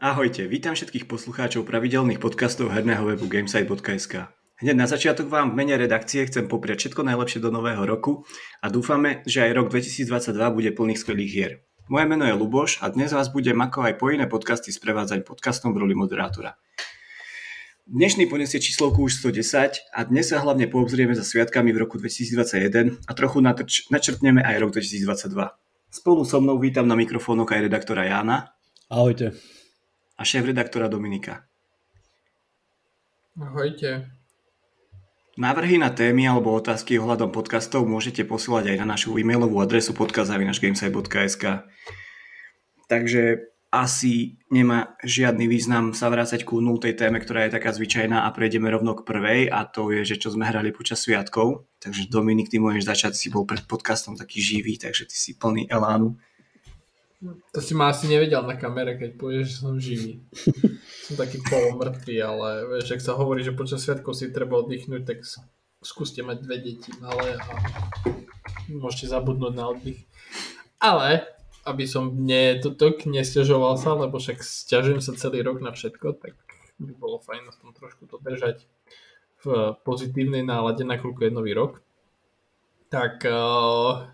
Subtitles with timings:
[0.00, 4.32] Ahojte, vítam všetkých poslucháčov pravidelných podcastov herného webu gamesite.sk.
[4.64, 8.24] Hneď na začiatok vám v mene redakcie chcem popriať všetko najlepšie do nového roku
[8.64, 11.52] a dúfame, že aj rok 2022 bude plný skvelých hier.
[11.92, 15.76] Moje meno je Luboš a dnes vás budem ako aj po iné podcasty sprevádzať podcastom
[15.76, 16.56] v roli moderátora.
[17.84, 23.04] Dnešný ponesie číslovku už 110 a dnes sa hlavne poobzrieme za sviatkami v roku 2021
[23.04, 25.28] a trochu natrč, načrtneme aj rok 2022.
[25.92, 28.56] Spolu so mnou vítam na mikrofónoch aj redaktora Jána.
[28.88, 29.59] Ahojte
[30.20, 31.48] a šéf-redaktora Dominika.
[33.40, 34.12] Ahojte.
[35.40, 41.64] Návrhy na témy alebo otázky ohľadom podcastov môžete posielať aj na našu e-mailovú adresu podcast.gamesite.sk
[42.84, 48.34] Takže asi nemá žiadny význam sa vrácať ku nultej téme, ktorá je taká zvyčajná a
[48.34, 51.70] prejdeme rovno k prvej a to je, že čo sme hrali počas sviatkov.
[51.80, 55.70] Takže Dominik, ty môžeš začať, si bol pred podcastom taký živý, takže ty si plný
[55.70, 56.20] elánu.
[57.20, 60.24] To si ma asi nevedel na kamere, keď povieš, že som živý.
[61.04, 65.18] som taký polomrtvý, ale vieš, ak sa hovorí, že počas sviatkov si treba oddychnúť, tak
[65.84, 67.44] skúste mať dve deti malé a
[68.72, 70.00] môžete zabudnúť na oddych.
[70.80, 71.28] Ale,
[71.68, 76.32] aby som ne, toto nestiažoval sa, lebo však stiažujem sa celý rok na všetko, tak
[76.80, 78.64] by bolo fajn na tom trošku to držať
[79.44, 81.84] v pozitívnej nálade, nakoľko je nový rok.
[82.88, 84.08] Tak uh,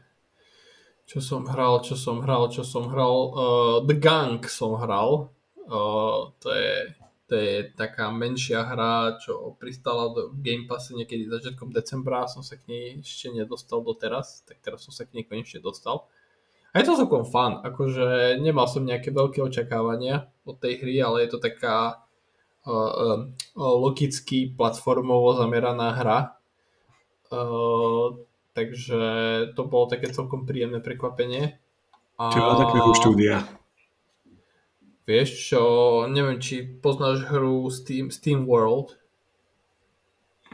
[1.07, 3.17] čo som hral, čo som hral, čo som hral.
[3.31, 5.31] Uh, The Gang som hral.
[5.71, 6.75] Uh, to, je,
[7.31, 12.27] to je taká menšia hra, čo pristala do, Game Passe niekedy začiatkom decembra.
[12.27, 16.11] Som sa k nej ešte nedostal doteraz, tak teraz som sa k nej konečne dostal.
[16.75, 21.25] A je to celkom fun, akože nemal som nejaké veľké očakávania od tej hry, ale
[21.25, 22.05] je to taká
[22.69, 23.25] uh, uh,
[23.57, 26.19] logicky platformovo zameraná hra.
[27.33, 28.21] Uh,
[28.57, 29.01] Takže
[29.53, 31.61] to bolo také celkom príjemné prekvapenie.
[32.17, 32.33] A...
[32.33, 33.37] Čo má takého štúdia?
[35.05, 35.63] Vieš čo,
[36.09, 38.97] neviem, či poznáš hru Steam, Steam World.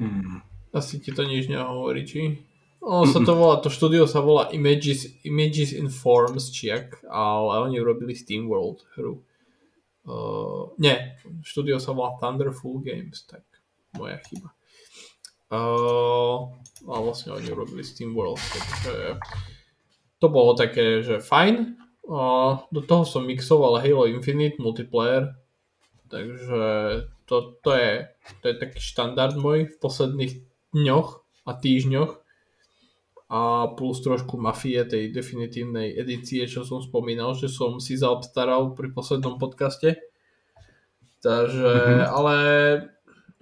[0.03, 0.42] Hmm.
[0.75, 2.42] Asi ti to nič nehovorí, či?
[2.82, 7.71] Ono sa to volá, to štúdio sa volá Images, Images in Forms, či ak, ale
[7.71, 9.22] oni urobili Steam World hru.
[10.03, 10.99] Uh, nie,
[11.47, 13.47] štúdio sa volá Thunderful Games, tak
[13.94, 14.50] moja chyba.
[15.52, 16.48] Uh,
[16.88, 19.20] a vlastne oni urobili Steam World, takže
[20.16, 21.76] to bolo také, že fajn.
[22.08, 25.36] Uh, do toho som mixoval Halo Infinite multiplayer,
[26.08, 26.62] takže
[27.28, 27.92] to, to, je,
[28.40, 30.32] to je taký štandard môj v posledných
[30.72, 31.08] dňoch
[31.44, 32.12] a týždňoch
[33.32, 38.92] a plus trošku mafie tej definitívnej edície, čo som spomínal, že som si zaobstaral pri
[38.92, 39.96] poslednom podcaste.
[41.24, 42.12] Takže, mm-hmm.
[42.12, 42.36] ale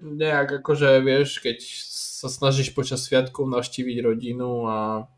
[0.00, 1.58] nejak akože vieš, keď
[2.20, 5.08] sa snažíš počas sviatkov navštíviť rodinu a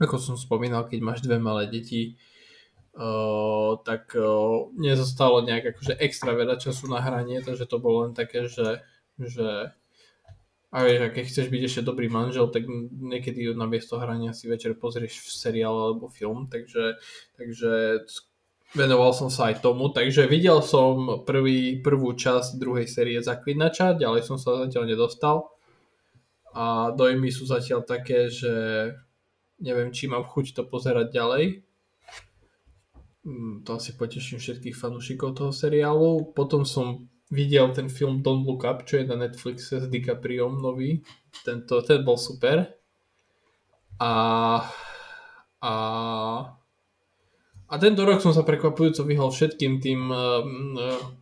[0.00, 2.16] ako som spomínal, keď máš dve malé deti,
[2.96, 8.12] uh, tak uh, nezostalo nejak akože extra veľa času na hranie, takže to bolo len
[8.16, 8.80] také, že,
[9.20, 9.76] že
[10.70, 12.62] a vieš, keď chceš byť ešte dobrý manžel, tak
[12.94, 16.94] niekedy na miesto hrania si večer pozrieš seriál alebo film, takže,
[17.34, 18.06] takže
[18.74, 24.22] venoval som sa aj tomu, takže videl som prvý, prvú časť druhej série Zaklinača, ďalej
[24.26, 25.50] som sa zatiaľ nedostal
[26.54, 28.52] a dojmy sú zatiaľ také, že
[29.62, 31.62] neviem, či mám chuť to pozerať ďalej.
[33.20, 36.32] Mm, to asi poteším všetkých fanúšikov toho seriálu.
[36.32, 41.04] Potom som videl ten film Don't Look Up, čo je na Netflixe s DiCapriom nový.
[41.44, 42.66] Tento, ten bol super.
[44.00, 44.12] A,
[45.60, 45.72] a
[47.70, 50.42] a tento rok som sa prekvapujúco vyhol všetkým tým uh,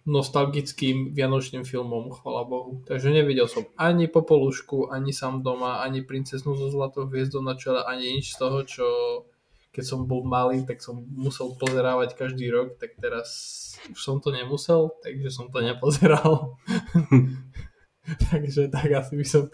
[0.09, 2.81] nostalgickým vianočným filmom, chvala Bohu.
[2.89, 7.85] Takže nevidel som ani Popolušku, ani Sam doma, ani Princesnu so zlatou hviezdou na čele,
[7.85, 8.87] ani nič z toho, čo
[9.77, 13.29] keď som bol malý, tak som musel pozerávať každý rok, tak teraz
[13.93, 16.57] už som to nemusel, takže som to nepozeral.
[18.31, 19.45] takže tak asi by som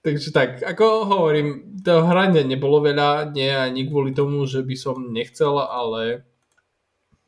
[0.00, 5.12] Takže tak, ako hovorím, toho hrania nebolo veľa, nie ani kvôli tomu, že by som
[5.12, 6.24] nechcel, ale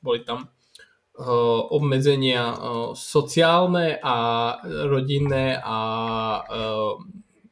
[0.00, 2.56] boli tam uh, obmedzenia uh,
[2.96, 4.16] sociálne a
[4.88, 5.78] rodinné a
[6.48, 6.96] uh,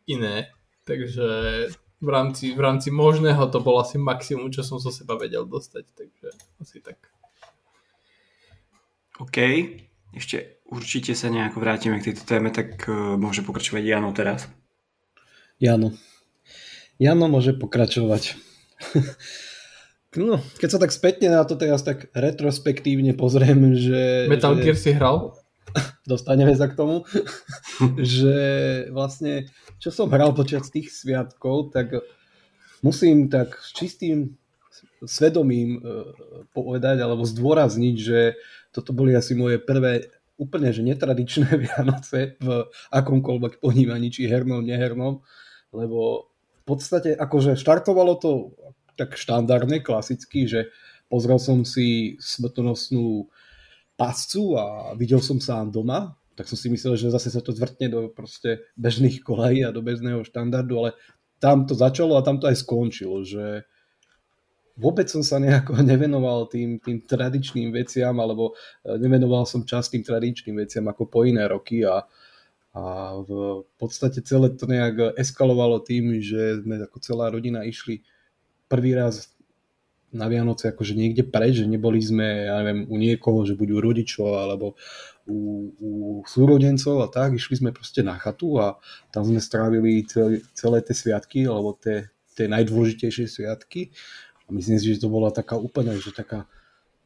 [0.08, 0.56] iné.
[0.88, 1.28] Takže
[2.00, 5.84] v rámci, v rámci možného to bolo asi maximum, čo som zo seba vedel dostať.
[6.00, 6.26] Takže
[6.64, 6.96] asi tak.
[9.20, 9.38] OK.
[10.16, 14.48] Ešte určite sa nejako vrátime k tejto téme, tak uh, môže pokračovať Jano teraz.
[15.60, 15.92] Jano.
[16.96, 18.40] Jano môže pokračovať.
[20.16, 24.24] no, keď sa tak spätne na to teraz tak retrospektívne pozriem, že...
[24.24, 25.36] Metal Gear si hral?
[26.08, 27.04] Dostaneme sa k tomu.
[28.00, 28.36] že
[28.88, 32.00] vlastne, čo som hral počas tých sviatkov, tak
[32.80, 34.40] musím tak s čistým
[35.04, 36.08] svedomím e,
[36.56, 38.36] povedať alebo zdôrazniť, že
[38.72, 40.08] toto boli asi moje prvé
[40.40, 45.20] úplne že netradičné Vianoce v akomkoľvek ponímaní, či hernom, nehernom,
[45.70, 46.30] lebo
[46.62, 48.54] v podstate akože štartovalo to
[48.94, 50.68] tak štandardne, klasicky, že
[51.08, 53.26] pozrel som si smrtonosnú
[53.96, 57.92] pascu a videl som sa doma, tak som si myslel, že zase sa to zvrtne
[57.92, 60.90] do proste bežných kolejí a do bežného štandardu, ale
[61.40, 63.64] tam to začalo a tam to aj skončilo, že
[64.80, 70.00] vôbec som sa nejako nevenoval tým, tým tradičným veciam, alebo e, nevenoval som čas tým
[70.00, 72.04] tradičným veciam ako po iné roky a,
[72.70, 78.06] a v podstate celé to nejak eskalovalo tým, že sme ako celá rodina išli
[78.70, 79.34] prvý raz
[80.10, 83.78] na Vianoce akože niekde preč, že neboli sme, ja neviem, u niekoho, že buď u
[83.78, 84.74] rodičov alebo
[85.26, 85.90] u, u
[86.26, 88.78] súrodencov a tak, išli sme proste na chatu a
[89.14, 93.94] tam sme strávili celé, celé tie sviatky, alebo tie, tie najdôležitejšie sviatky.
[94.46, 96.50] A myslím si, že to bola taká úplne, že taká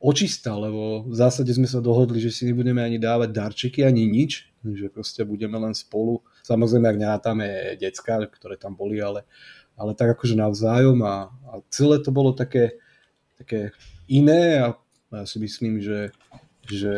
[0.01, 4.49] očistá, lebo v zásade sme sa dohodli, že si nebudeme ani dávať darčeky, ani nič,
[4.73, 6.25] že proste budeme len spolu.
[6.41, 9.29] Samozrejme, ak nerátame decka, ktoré tam boli, ale,
[9.77, 12.81] ale tak akože navzájom a, a celé to bolo také,
[13.37, 13.77] také
[14.09, 14.81] iné a
[15.13, 16.11] ja si myslím, že,
[16.65, 16.97] že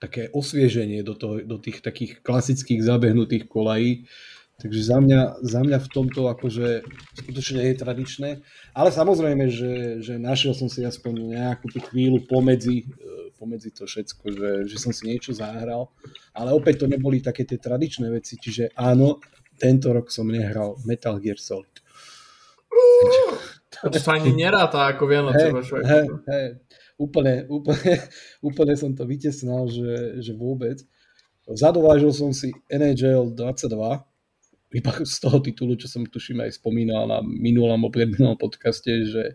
[0.00, 4.08] také osvieženie do, toho, do tých takých klasických zabehnutých kolají.
[4.60, 6.84] Takže za mňa, za mňa v tomto akože
[7.16, 8.30] skutočne je tradičné.
[8.76, 12.86] Ale samozrejme, že, že našiel som si aspoň nejakú tú chvíľu pomedzi, e,
[13.40, 15.88] pomedzi to všetko, že, že som si niečo zahral.
[16.36, 18.36] Ale opäť to neboli také tie tradičné veci.
[18.36, 19.16] Čiže áno,
[19.56, 21.80] tento rok som nehral Metal Gear Solid.
[23.80, 25.48] To sa ani neráta ako Vianoce.
[25.48, 26.48] Hey, hey, hey.
[27.00, 27.96] Úplne, úplne,
[28.52, 30.84] úplne som to vytesnal, že, že vôbec.
[31.48, 33.72] Zadovážil som si NHL 22,
[34.70, 39.34] iba z toho titulu, čo som tuším aj spomínal na minulom opredminulom podcaste, že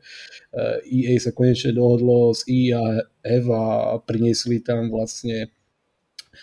[0.88, 5.52] EA sa konečne dohodlo s EAF a priniesli tam vlastne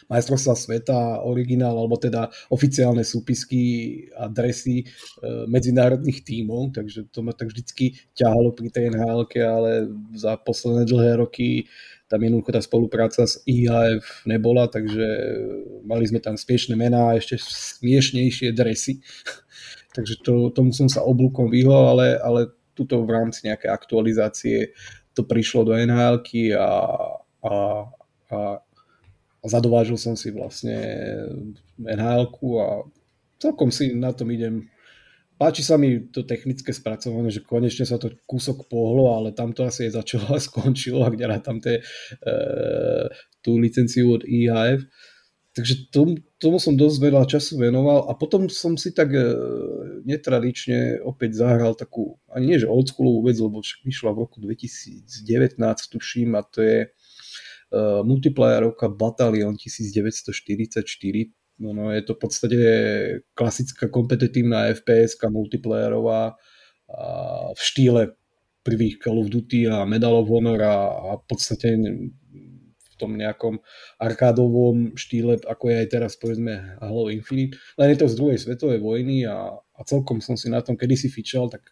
[0.09, 0.99] majstrovstva sveta,
[1.29, 3.63] originál, alebo teda oficiálne súpisky
[4.17, 4.85] a dresy e,
[5.47, 11.21] medzinárodných tímov, takže to ma tak vždycky ťahalo pri tej nhl ale za posledné dlhé
[11.21, 11.69] roky
[12.13, 15.01] tam jednoducho tá spolupráca s IAF nebola, takže
[15.89, 17.41] mali sme tam smiešné mená a ešte
[17.81, 19.01] smiešnejšie dresy.
[19.97, 24.59] takže to, tomu som sa oblúkom vyhol, ale, ale tuto v rámci nejakej aktualizácie
[25.17, 26.21] to prišlo do nhl
[26.57, 26.69] a,
[27.41, 27.53] a,
[28.29, 28.39] a
[29.43, 30.79] a zadovážil som si vlastne
[31.75, 32.23] nhl
[32.63, 32.87] a
[33.43, 34.71] celkom si na tom idem.
[35.43, 39.67] Páči sa mi to technické spracovanie, že konečne sa to kúsok pohlo, ale tam to
[39.67, 42.31] asi je začalo a skončilo, ak tam tie, e,
[43.43, 44.87] tú licenciu od IHF.
[45.51, 49.21] Takže tomu, tomu som dosť veľa času venoval a potom som si tak e,
[50.07, 55.59] netradične opäť zahral takú, ani nie že oldschoolovú vec, lebo však vyšla v roku 2019,
[55.91, 61.42] tuším, a to je uh, multiplayerovka Battalion 1944.
[61.61, 62.59] No, no, je to v podstate
[63.37, 68.03] klasická kompetitívna FPS multiplayerová uh, v štýle
[68.63, 71.77] prvých Call of Duty a Medal of Honor a, a v podstate
[72.83, 73.59] v tom nejakom
[73.99, 77.59] arkádovom štýle, ako je aj teraz povedzme Halo Infinite.
[77.75, 81.11] Len je to z druhej svetovej vojny a, a celkom som si na tom kedysi
[81.11, 81.67] fičal, tak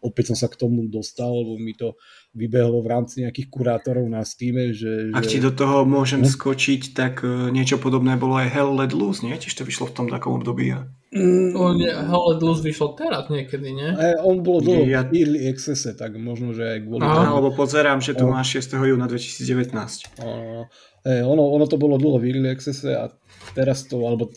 [0.00, 1.98] opäť som sa k tomu dostal, lebo mi to
[2.34, 4.58] vybehlo v rámci nejakých kurátorov na Steam.
[4.58, 6.30] Že, Ak ti do toho môžem no?
[6.30, 9.34] skočiť, tak uh, niečo podobné bolo aj Hell Let Loose, nie?
[9.34, 10.70] Tiež to vyšlo v tom takom období.
[11.08, 13.90] Mm, o, nie, Hell Let Loose vyšlo teraz niekedy, nie?
[13.90, 15.02] E, on bolo dlho ja...
[15.02, 17.34] v Early Access, tak možno, že aj kvôli Aha.
[17.34, 18.30] Lebo pozerám, že tu o...
[18.30, 18.76] máš 6.
[18.76, 20.22] júna 2019.
[20.22, 20.68] O,
[21.02, 23.10] e, ono, ono to bolo dlho v Early Access a
[23.54, 24.30] teraz to, alebo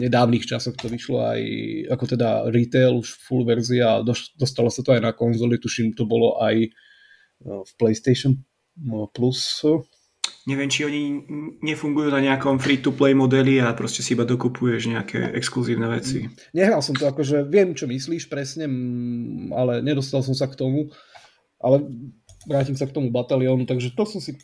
[0.00, 1.40] nedávnych časoch to vyšlo aj
[1.92, 4.00] ako teda retail, už full verzia
[4.36, 6.70] dostalo sa to aj na konzoli, tuším to bolo aj
[7.44, 8.40] no, v PlayStation
[8.80, 9.64] no, Plus.
[10.48, 11.02] Neviem, či oni
[11.60, 16.32] nefungujú na nejakom free-to-play modeli a proste si iba dokupuješ nejaké exkluzívne veci.
[16.56, 18.64] Nehral som to, akože viem, čo myslíš presne,
[19.52, 20.88] ale nedostal som sa k tomu.
[21.60, 21.84] Ale
[22.48, 24.40] vrátim sa k tomu batalionu, takže to som si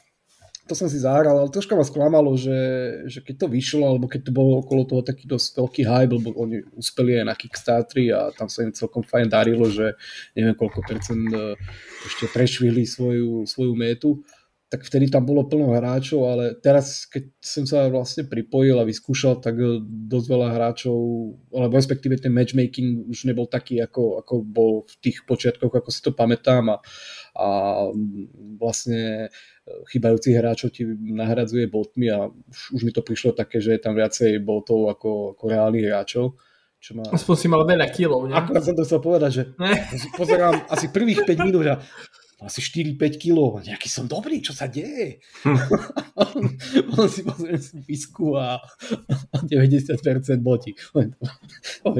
[0.66, 2.58] to som si zahral, ale troška ma sklamalo, že,
[3.06, 6.34] že keď to vyšlo, alebo keď to bolo okolo toho taký dosť veľký hype, lebo
[6.34, 9.94] oni uspeli aj na Kickstartery a tam sa im celkom fajn darilo, že
[10.34, 11.54] neviem koľko percent e,
[12.02, 14.26] ešte prešvihli svoju, svoju metu,
[14.66, 19.38] tak vtedy tam bolo plno hráčov, ale teraz, keď som sa vlastne pripojil a vyskúšal,
[19.38, 20.98] tak e, dosť veľa hráčov,
[21.54, 26.02] alebo respektíve ten matchmaking už nebol taký, ako, ako bol v tých počiatkoch, ako si
[26.02, 26.78] to pamätám a,
[27.38, 27.48] a
[28.58, 29.30] vlastne
[29.94, 30.82] chýbajúcich hráčov ti
[31.14, 35.38] nahradzuje botmi a už, už mi to prišlo také, že je tam viacej botov ako,
[35.38, 36.34] ako reálnych hráčov.
[36.82, 37.06] Čo má...
[37.06, 38.34] Aspoň si mal veľa kilov, ne?
[38.34, 39.42] Akurát som to chcel povedať, že
[40.14, 41.78] pozerám asi prvých 5 minút a
[42.36, 43.64] asi 4-5 kg.
[43.64, 45.24] Nejaký som dobrý, čo sa deje?
[45.40, 45.56] Hm.
[47.00, 48.60] on si pozriem spisku a,
[49.32, 49.96] a 90%
[50.44, 50.76] boti.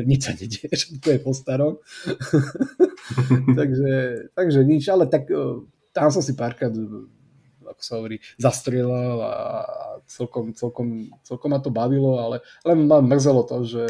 [0.05, 1.81] nič sa nedieje, to je po starom.
[3.59, 3.93] takže,
[4.37, 5.33] takže nič, ale tak
[5.97, 6.73] tam som si párkrát
[7.66, 9.35] ako sa hovorí, zastrelal a
[10.07, 13.85] celkom, celkom, celkom ma to bavilo, ale len ma mrzelo to, že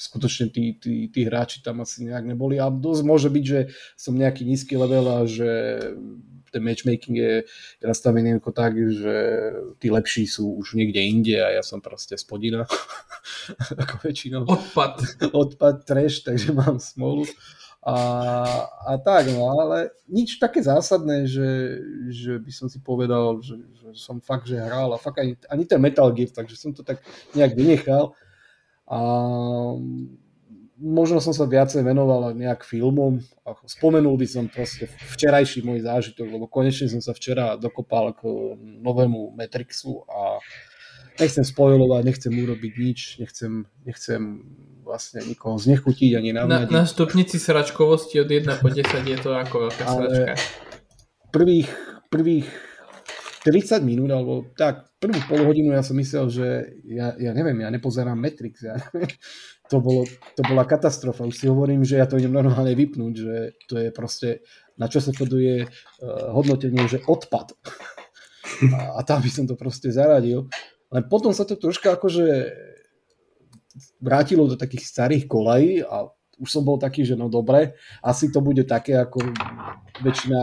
[0.00, 3.60] skutočne tí, tí, tí hráči tam asi nejak neboli a dosť môže byť, že
[4.00, 5.48] som nejaký nízky level a že
[6.50, 7.34] ten matchmaking je
[7.84, 9.16] nastavený ako tak, že
[9.78, 12.66] tí lepší sú už niekde inde a ja som proste spodina.
[13.86, 14.42] ako väčšinou.
[14.48, 15.20] Odpad.
[15.30, 17.28] Odpad, trash, takže mám smolu.
[17.80, 17.96] A,
[18.84, 21.80] a tak, no ale nič také zásadné, že,
[22.12, 25.64] že by som si povedal, že, že som fakt, že hral a fakt ani, ani
[25.64, 27.00] ten Metal Gear, takže som to tak
[27.32, 28.12] nejak vynechal.
[28.90, 29.00] A
[30.80, 33.22] možno som sa viacej venoval nejak filmom.
[33.68, 38.26] Spomenul by som proste včerajší môj zážitok, lebo konečne som sa včera dokopal k
[38.58, 40.42] novému Matrixu a
[41.20, 44.22] nechcem spojilovať, nechcem urobiť nič, nechcem, nechcem
[44.82, 46.72] vlastne nikoho znechutiť ani navnadiť.
[46.72, 50.32] Na, na stupnici sračkovosti od 1 po 10 je to ako veľká sračka.
[51.30, 51.68] Prvých,
[52.10, 52.48] prvých
[53.40, 56.46] 30 minút, alebo tak, prvú pol hodinu ja som myslel, že
[56.84, 58.76] ja, ja neviem, ja nepozerám Matrix, ja
[59.72, 60.04] to, bolo,
[60.36, 61.24] to bola katastrofa.
[61.24, 64.44] Už si hovorím, že ja to idem normálne vypnúť, že to je proste,
[64.76, 65.68] na čo sa poduje uh,
[66.36, 67.56] hodnotenie, že odpad.
[68.60, 70.50] A, a tam by som to proste zaradil.
[70.90, 72.50] Len potom sa to troška akože
[74.02, 78.40] vrátilo do takých starých kolají a už som bol taký, že no dobre, asi to
[78.40, 79.20] bude také, ako
[80.00, 80.40] väčšina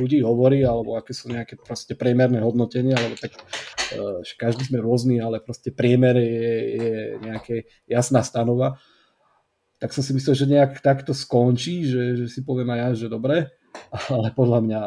[0.00, 5.20] ľudí hovorí, alebo aké sú nejaké proste priemerné hodnotenia, alebo tak uh, každý sme rôzny,
[5.20, 8.80] ale proste priemer je, je nejaké jasná stanova.
[9.76, 13.12] Tak som si myslel, že nejak takto skončí, že, že si poviem aj ja, že
[13.12, 13.52] dobre,
[14.08, 14.80] ale podľa mňa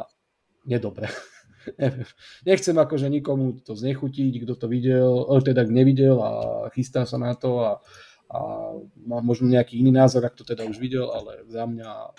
[0.65, 1.13] nedobre.
[1.77, 2.09] Neviem.
[2.49, 6.31] Nechcem akože nikomu to znechutiť, kto to videl, teda nevidel a
[6.73, 7.77] chystá sa na to a,
[8.29, 8.39] a
[9.09, 12.13] má možno nejaký iný názor, ak to teda už videl, ale za mňa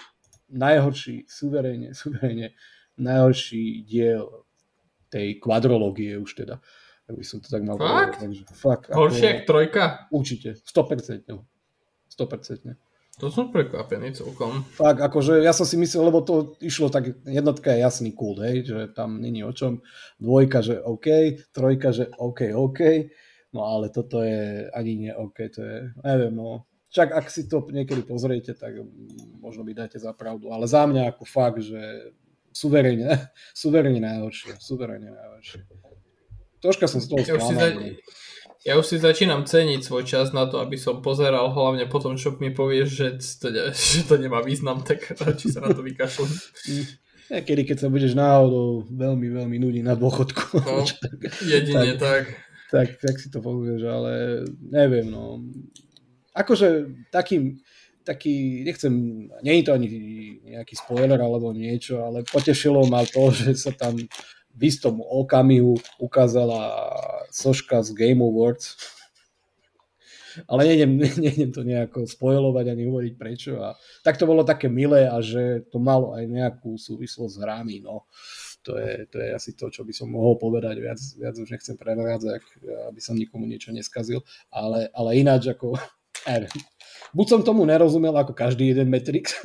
[0.51, 2.59] najhorší, suverejne, suverejne
[2.99, 4.43] najhorší diel
[5.11, 6.59] tej kvadrológie už teda.
[7.07, 8.23] Tak by som to tak mal fakt?
[8.23, 9.83] Takže, fakt Horšie ako, trojka?
[10.15, 11.27] Určite, 100%.
[12.11, 12.79] 100%.
[13.21, 14.65] To som prekvapený celkom.
[14.81, 18.65] Tak, akože ja som si myslel, lebo to išlo tak, jednotka je jasný cool, hej,
[18.65, 19.85] že tam není o čom.
[20.17, 21.07] Dvojka, že OK,
[21.53, 22.81] trojka, že OK, OK.
[23.51, 26.67] No ale toto je ani nie OK, to je, neviem, no.
[26.91, 28.83] Však ak si to niekedy pozriete, tak
[29.39, 30.51] možno by dáte za pravdu.
[30.51, 32.15] Ale za mňa ako fakt, že
[32.51, 33.31] suverene,
[33.63, 35.67] suverene najhoršie, suverene najhoršie.
[36.61, 37.39] Troška som z toho ja
[38.61, 42.21] ja už si začínam ceniť svoj čas na to, aby som pozeral, hlavne po tom,
[42.21, 43.07] čo mi povieš, že
[43.41, 46.29] to, ne, že to nemá význam, tak či sa na to vykašľam.
[47.31, 50.67] Niekedy, keď sa budeš náhodou veľmi, veľmi nudí na dôchodku.
[50.67, 50.83] No,
[51.47, 52.50] jedine tak, tak.
[52.71, 55.43] Tak, tak si to pozrieš, ale neviem, no.
[56.31, 57.59] Akože takým,
[58.07, 59.89] taký, nechcem, nie je to ani
[60.47, 63.99] nejaký spoiler alebo niečo, ale potešilo ma to, že sa tam
[64.51, 66.75] v istom okamihu ukázala
[67.31, 68.75] soška z Game Awards.
[70.47, 73.59] Ale nejdem, nejdem to nejako spojilovať ani hovoriť prečo.
[73.63, 73.75] A
[74.07, 77.83] tak to bolo také milé a že to malo aj nejakú súvislosť s hrami.
[77.83, 78.07] No.
[78.69, 80.77] To je, to je asi to, čo by som mohol povedať.
[80.85, 82.45] Viac, viac už nechcem prevádzať,
[82.93, 84.21] aby som nikomu niečo neskazil.
[84.53, 85.81] Ale, ale ináč ako...
[86.29, 86.53] Neviem.
[87.17, 89.41] Buď som tomu nerozumel ako každý jeden Matrix,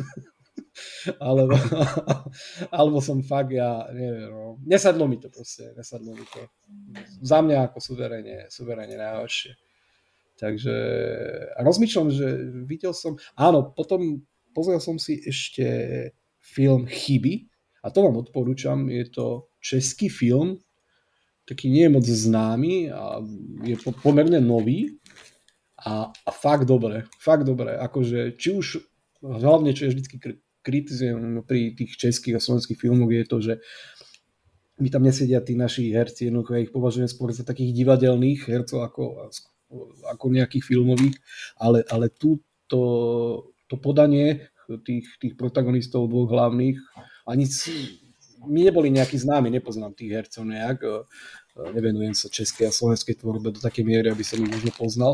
[1.24, 1.55] alebo,
[2.75, 6.41] alebo som fakt, ja neviem, no, nesadlo mi to proste, nesadlo mi to.
[7.24, 9.55] Za mňa ako suverene, suverene najhoršie.
[10.36, 10.75] Takže
[11.63, 12.27] rozmýšľam, že
[12.67, 14.19] videl som, áno, potom
[14.51, 15.63] pozrel som si ešte
[16.43, 17.55] film Chyby
[17.86, 20.58] a to vám odporúčam, je to český film,
[21.46, 23.22] taký nie je moc známy a
[23.62, 24.98] je pomerne nový.
[25.86, 28.82] A, a fakt dobre, fakt dobre, akože či už
[29.22, 30.18] hlavne čo je vždycky
[30.65, 33.54] kritizujem pri tých českých a slovenských filmoch je to, že
[34.82, 38.82] my tam nesedia tí naši herci, jednoducho ja ich považujem skôr za takých divadelných hercov
[38.82, 39.04] ako,
[40.10, 41.15] ako nejakých filmových,
[41.62, 42.82] ale, ale tu to,
[43.70, 44.50] to podanie
[44.84, 46.82] tých, tých protagonistov dvoch hlavných,
[47.25, 47.46] ani
[48.46, 50.86] my neboli nejakí známi, nepoznám tých hercov nejak,
[51.74, 55.13] nevenujem sa českej a slovenskej tvorbe do takej miery, aby som ich možno poznal,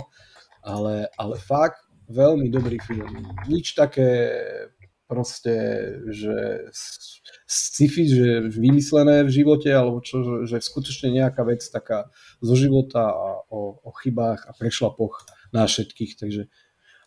[0.62, 3.08] ale, ale fakt veľmi dobrý film.
[3.48, 4.36] Nič také
[5.08, 5.56] proste,
[6.08, 6.72] že
[7.48, 12.08] sci-fi, že vymyslené v živote, alebo čo, že skutočne nejaká vec taká
[12.40, 16.48] zo života a o, o chybách a prešlapoch na všetkých, takže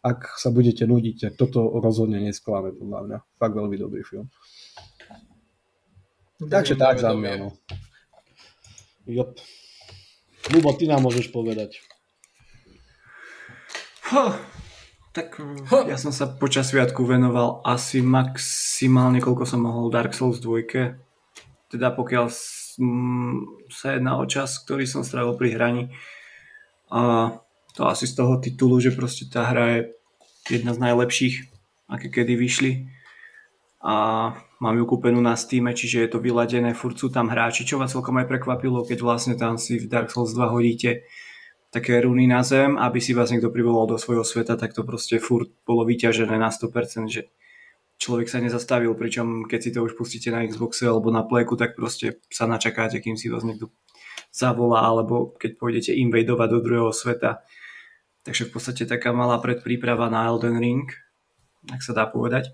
[0.04, 3.18] ak sa budete nudiť, tak toto rozhodne nesklame podľa mňa.
[3.40, 4.28] Fakt veľmi dobrý film.
[6.42, 7.48] Takže tak za mňa, no.
[9.06, 9.38] Jop.
[10.50, 11.80] Lubo, ty nám môžeš povedať.
[14.10, 14.36] Huh.
[15.14, 15.86] Tak huh.
[15.86, 21.70] ja som sa počas sviatku venoval asi maximálne, koľko som mohol Dark Souls 2.
[21.70, 22.26] Teda pokiaľ
[23.70, 25.82] sa jedná o čas, ktorý som strávil pri hraní.
[26.90, 27.30] A
[27.74, 29.80] to asi z toho titulu, že proste tá hra je
[30.50, 31.34] jedna z najlepších,
[31.90, 32.72] aké kedy vyšli.
[33.84, 33.94] A
[34.64, 37.84] mám ju kúpenú na Steam, čiže je to vyladené, furt sú tam hráči, čo ma
[37.84, 41.04] celkom aj prekvapilo, keď vlastne tam si v Dark Souls 2 hodíte
[41.68, 45.20] také runy na zem, aby si vás niekto privolal do svojho sveta, tak to proste
[45.20, 47.28] furt bolo vyťažené na 100%, že
[48.00, 51.76] človek sa nezastavil, pričom keď si to už pustíte na Xboxe alebo na Playku, tak
[51.76, 53.68] proste sa načakáte, kým si vás niekto
[54.32, 57.44] zavolá, alebo keď pôjdete invadovať do druhého sveta.
[58.24, 60.88] Takže v podstate taká malá predpríprava na Elden Ring,
[61.68, 62.48] ak sa dá povedať.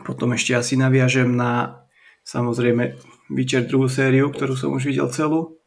[0.00, 1.84] Potom ešte asi naviažem na
[2.24, 2.96] samozrejme
[3.28, 5.60] Witcher druhú sériu, ktorú som už videl celú.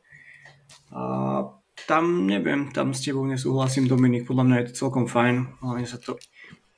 [0.90, 1.46] A
[1.86, 6.00] tam neviem, tam s tebou nesúhlasím Dominik, podľa mňa je to celkom fajn, hlavne sa
[6.00, 6.16] to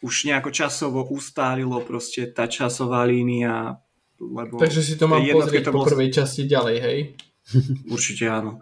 [0.01, 3.77] už nejako časovo ustálilo proste tá časová línia,
[4.17, 4.57] lebo...
[4.57, 6.99] Takže si to mám pozrieť po prvej časti ďalej, hej?
[7.93, 8.61] Určite áno.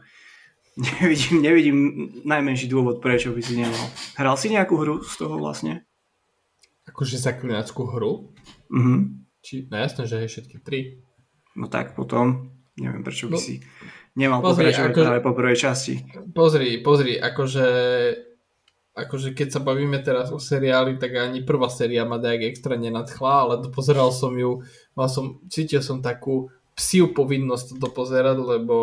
[1.00, 1.78] Nevidím, nevidím
[2.28, 3.80] najmenší dôvod, prečo by si nemal.
[4.20, 5.88] Hral si nejakú hru z toho vlastne?
[6.84, 8.36] Akože zaklinackú hru?
[8.72, 9.28] Mhm.
[9.46, 11.06] Či, no jasné, že je všetky tri.
[11.54, 12.50] No tak potom,
[12.82, 13.62] neviem prečo by no, si
[14.18, 15.94] nemal pozri, pokračovať ako, práve po prvej časti.
[16.34, 17.68] Pozri, pozri, akože
[18.96, 23.34] akože keď sa bavíme teraz o seriáli, tak ani prvá séria ma tak extra nenadchla,
[23.44, 24.64] ale pozeral som ju,
[24.96, 26.48] mal som, cítil som takú
[26.80, 28.76] psiu povinnosť to pozerať, lebo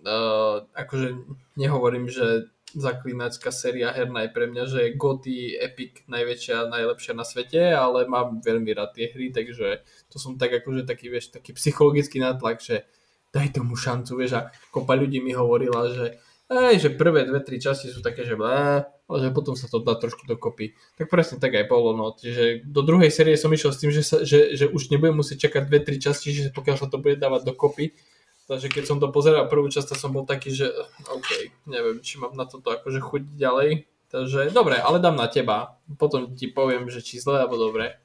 [0.00, 1.28] uh, akože
[1.60, 7.24] nehovorím, že zaklinačská séria herná je pre mňa, že je Goty Epic najväčšia, najlepšia na
[7.24, 11.54] svete, ale mám veľmi rád tie hry, takže to som tak akože taký, vieš, taký
[11.54, 12.84] psychologický nátlak, že
[13.30, 14.40] daj tomu šancu, vieš, a
[14.74, 18.84] kopa ľudí mi hovorila, že Ej, že prvé dve, tri časti sú také, že blé,
[18.84, 20.76] ale že potom sa to dá trošku dokopy.
[21.00, 22.12] Tak presne tak aj bolo, no.
[22.12, 25.48] Čiže do druhej série som išiel s tým, že, sa, že, že už nebudem musieť
[25.48, 27.96] čakať dve, tri časti, že pokiaľ sa to bude dávať dokopy,
[28.44, 30.68] Takže keď som to pozeral prvú časť, som bol taký, že
[31.08, 33.88] OK, neviem, či mám na toto akože chuť ďalej.
[34.12, 35.80] Takže dobre, ale dám na teba.
[35.96, 37.98] Potom ti poviem, že či zle alebo dobre.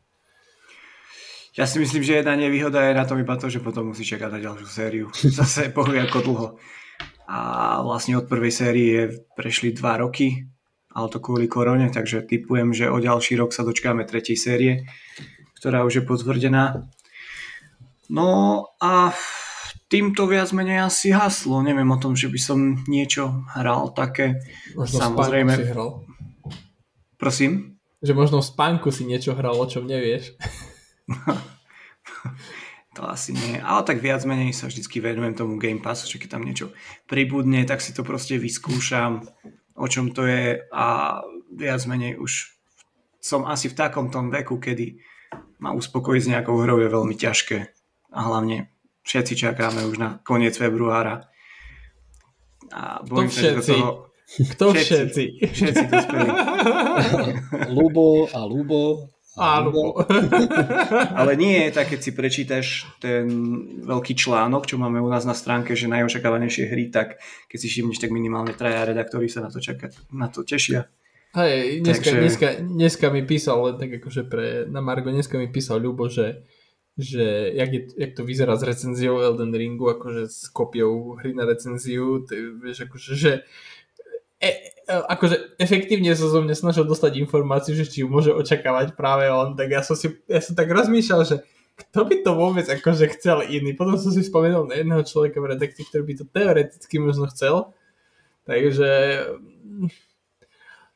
[1.59, 4.31] Ja si myslím, že jedna nevýhoda je na tom iba to, že potom musí čakať
[4.31, 5.05] na ďalšiu sériu.
[5.43, 6.47] Zase povie ako dlho.
[7.29, 7.37] A
[7.83, 10.49] vlastne od prvej série prešli dva roky,
[10.95, 14.89] ale to kvôli korone, takže typujem, že o ďalší rok sa dočkáme tretej série,
[15.61, 16.89] ktorá už je potvrdená.
[18.09, 19.13] No a
[19.89, 21.65] týmto viac menej asi haslo.
[21.65, 24.39] Neviem o tom, že by som niečo hral také.
[24.77, 25.51] Možno Samozrejme...
[25.57, 26.05] si hral.
[27.19, 27.81] Prosím?
[27.99, 30.39] Že možno v spánku si niečo hral, o čom nevieš.
[32.95, 33.59] to asi nie.
[33.59, 36.71] Ale tak viac menej sa vždycky venujem tomu Game Passu, že keď tam niečo
[37.09, 39.27] pribudne, tak si to proste vyskúšam,
[39.75, 41.19] o čom to je a
[41.51, 42.55] viac menej už
[43.19, 44.95] som asi v takom tom veku, kedy
[45.59, 47.57] ma uspokojiť s nejakou hrou je veľmi ťažké.
[48.15, 48.71] A hlavne
[49.03, 51.29] všetci čakáme už na koniec februára.
[52.73, 53.57] A bojím sa?
[53.57, 54.09] Toho...
[54.29, 55.41] Kto všetci?
[55.41, 56.29] Všetci, všetci dospelí.
[57.77, 59.09] Lubo a Lubo.
[59.39, 59.97] A Lubo.
[61.19, 62.65] Ale nie je tak, keď si prečítaš
[63.01, 63.25] ten
[63.81, 67.17] veľký článok, čo máme u nás na stránke, že najočakávanejšie hry, tak
[67.49, 70.85] keď si všimneš, tak minimálne traja redaktori sa na to, čaká, na to tešia.
[71.33, 72.21] Hej, dneska, Takže...
[72.21, 76.41] dneska, dneska mi písal, len tak akože pre, na Margo, dneska mi písal Ľubo, že
[76.99, 81.47] že jak, je, jak to vyzerá s recenziou Elden Ringu, akože s kopiou hry na
[81.47, 83.31] recenziu, ty, vieš, akože, že
[84.43, 84.51] e,
[84.83, 89.31] e, akože efektívne sa zo mňa snažil dostať informáciu, že či ju môže očakávať práve
[89.31, 91.35] on, tak ja som si, ja som tak rozmýšľal, že
[91.79, 93.71] kto by to vôbec akože chcel iný.
[93.71, 97.71] Potom som si spomenul na jedného človeka v redakcii, ktorý by to teoreticky možno chcel.
[98.43, 98.89] Takže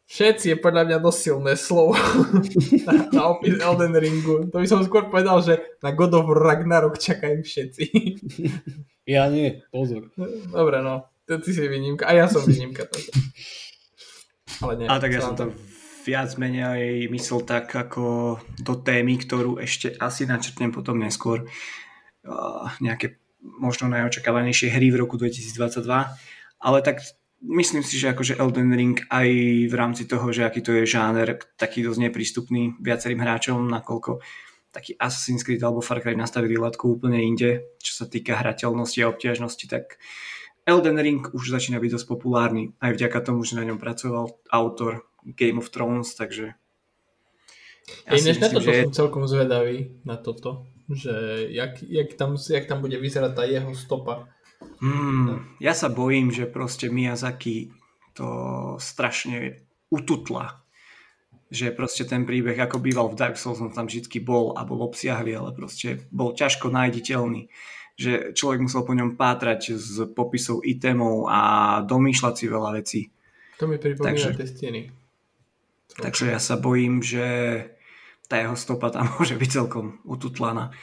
[0.03, 1.95] Všetci je podľa mňa dosť silné slovo
[2.87, 4.51] na, na opis Elden Ringu.
[4.51, 7.83] To by som skôr povedal, že na God of Ragnarok čakajú všetci.
[9.03, 10.15] Ja nie, pozor.
[10.47, 11.11] Dobre, no.
[11.27, 12.07] Ty si výnimka.
[12.07, 12.87] A ja som výnimka.
[14.63, 14.87] Ale nie.
[14.87, 15.51] A tak ja som to
[16.07, 21.43] viac menej myslel tak ako do témy, ktorú ešte asi načrtnem potom neskôr.
[22.23, 25.83] Uh, nejaké možno najočakávanejšie hry v roku 2022.
[26.63, 27.03] Ale tak
[27.43, 29.29] myslím si, že akože Elden Ring aj
[29.67, 34.23] v rámci toho, že aký to je žáner, taký dosť neprístupný viacerým hráčom, nakoľko
[34.73, 39.11] taký Assassin's Creed alebo Far Cry nastavili latku úplne inde, čo sa týka hrateľnosti a
[39.13, 40.01] obťažnosti, tak
[40.65, 45.05] Elden Ring už začína byť dosť populárny, aj vďaka tomu, že na ňom pracoval autor
[45.21, 46.57] Game of Thrones, takže
[48.07, 48.87] Ja Ináč na toto že...
[48.87, 53.71] som celkom zvedavý na toto, že jak, jak, tam, jak tam bude vyzerať tá jeho
[53.75, 54.31] stopa.
[54.83, 57.71] Hmm, ja sa bojím, že proste Miyazaki
[58.11, 58.27] to
[58.83, 60.59] strašne ututla.
[61.47, 64.83] Že proste ten príbeh, ako býval v Dark Souls, on tam vždy bol a bol
[64.83, 67.47] obsiahli, ale proste bol ťažko nájditeľný.
[67.95, 71.39] Že človek musel po ňom pátrať z popisov itemov a
[71.87, 73.01] domýšľať si veľa vecí.
[73.63, 74.81] To mi pripomína takže, tie steny.
[75.95, 77.23] Takže ja sa bojím, že
[78.27, 80.75] tá jeho stopa tam môže byť celkom ututlaná.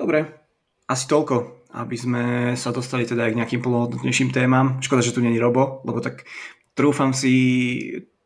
[0.00, 0.41] Dobre,
[0.88, 2.24] asi toľko, aby sme
[2.58, 4.82] sa dostali teda aj k nejakým plnohodnotnejším témam.
[4.84, 6.26] Škoda, že tu není Robo, lebo tak
[6.76, 7.32] trúfam si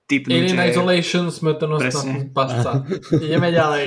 [0.06, 0.70] typnúť, Alien že...
[0.74, 2.86] Isolation, smrtonosná pasca.
[3.26, 3.86] Ideme ďalej.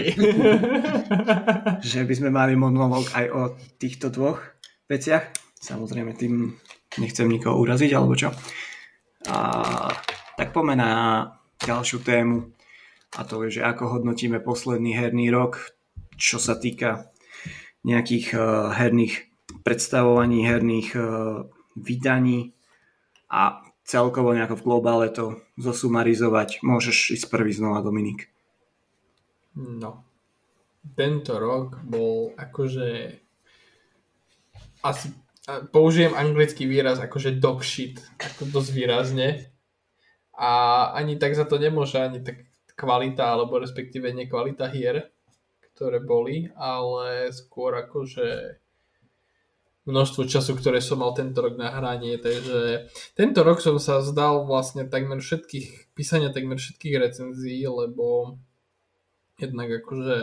[1.79, 3.41] že by sme mali monolog aj o
[3.79, 4.39] týchto dvoch
[4.88, 5.32] veciach.
[5.60, 6.55] Samozrejme, tým
[6.99, 8.32] nechcem nikoho uraziť, alebo čo.
[9.27, 9.91] A,
[10.39, 10.91] tak poďme na
[11.60, 12.51] ďalšiu tému.
[13.17, 15.75] A to je, že ako hodnotíme posledný herný rok,
[16.15, 17.12] čo sa týka
[17.86, 19.30] nejakých uh, herných
[19.63, 21.04] predstavovaní, herných uh,
[21.76, 22.52] vydaní
[23.32, 26.62] a celkovo nejako v globále to zosumarizovať.
[26.62, 28.30] Môžeš ísť prvý znova, Dominik.
[29.58, 30.06] No,
[30.94, 33.18] tento rok bol akože
[34.86, 35.12] asi
[35.74, 39.50] použijem anglický výraz akože dog shit, ako dosť výrazne.
[40.39, 40.50] A
[40.96, 42.48] ani tak za to nemôže, ani tak
[42.80, 45.12] kvalita, alebo respektíve nekvalita hier,
[45.80, 48.60] ktoré boli, ale skôr akože
[49.88, 54.44] množstvo času, ktoré som mal tento rok na hranie, takže tento rok som sa zdal
[54.44, 58.36] vlastne takmer všetkých, písania takmer všetkých recenzií, lebo
[59.39, 60.20] jednak akože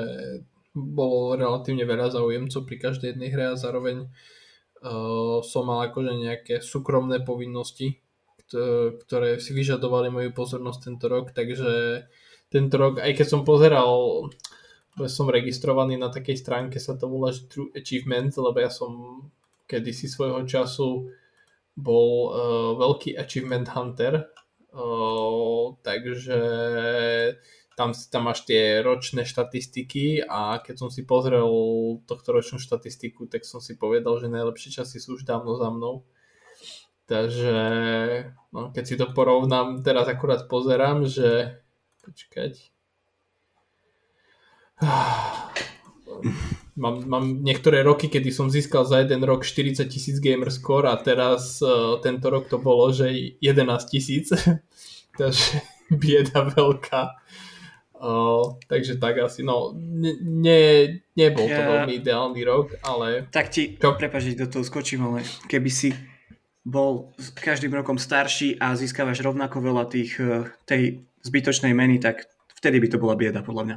[0.77, 4.13] bolo relatívne veľa záujemcov pri každej jednej hre a zároveň
[4.85, 8.05] uh, som mal akože nejaké súkromné povinnosti,
[9.09, 12.05] ktoré si vyžadovali moju pozornosť tento rok, takže
[12.53, 14.29] tento rok, aj keď som pozeral
[15.05, 19.25] som registrovaný na takej stránke, sa to volá True Achievement, lebo ja som
[19.69, 21.13] kedysi svojho času
[21.77, 24.33] bol uh, veľký achievement hunter,
[24.73, 26.41] uh, takže
[27.77, 31.45] tam, tam máš tie ročné štatistiky a keď som si pozrel
[32.09, 36.09] tohto ročnú štatistiku, tak som si povedal, že najlepšie časy sú už dávno za mnou.
[37.07, 37.61] Takže
[38.51, 41.61] no, keď si to porovnám, teraz akurát pozerám, že
[42.03, 42.76] počkať
[46.77, 50.97] mám, mám niektoré roky, kedy som získal za jeden rok 40 tisíc gamer score a
[51.01, 54.33] teraz uh, tento rok to bolo, že 11 tisíc.
[55.21, 57.03] Takže bieda veľká.
[57.97, 60.61] Uh, takže tak asi, no, ne, ne,
[61.17, 63.25] nebol to ja, veľmi ideálny rok, ale...
[63.33, 63.97] Tak ti, čo?
[63.97, 65.97] prepáč, do toho skočím, ale keby si
[66.61, 72.29] bol každým rokom starší a získavaš rovnako veľa tých, e, tej zbytočnej meny, tak
[72.61, 73.77] vtedy by to bola bieda, podľa mňa.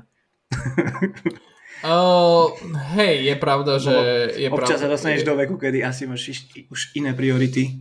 [1.79, 2.51] Uh,
[2.99, 3.95] hej, je pravda, že...
[4.35, 5.27] Je občas pravda, sa dostaneš je...
[5.31, 6.27] do veku, kedy asi máš
[6.67, 7.79] už iné priority.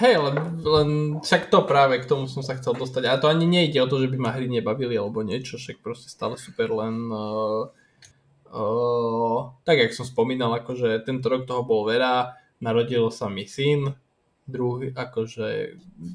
[0.00, 0.88] Hej, len, len
[1.20, 3.12] však to práve k tomu som sa chcel dostať.
[3.12, 6.08] A to ani nejde o to, že by ma hry nebavili alebo niečo, však proste
[6.08, 7.12] stále super, len...
[7.12, 7.68] Uh,
[8.56, 13.92] uh, tak, jak som spomínal, akože tento rok toho bol veľa, narodil sa mi syn,
[14.42, 15.46] druhý, akože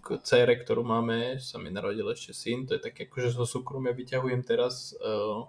[0.04, 3.96] k cére, ktorú máme, sa mi narodil ešte syn, to je také, akože zo súkromia
[3.96, 5.48] vyťahujem teraz uh,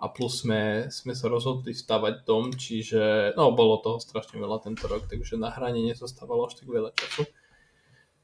[0.00, 4.88] a plus sme, sme sa rozhodli stavať dom, čiže no bolo toho strašne veľa tento
[4.88, 7.28] rok, takže na hranie nezostávalo až tak veľa času.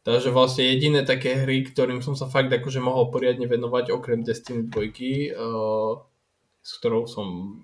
[0.01, 4.73] Takže vlastne jediné také hry, ktorým som sa fakt akože mohol poriadne venovať okrem Destiny
[4.73, 6.01] 2, uh,
[6.65, 7.61] s ktorou som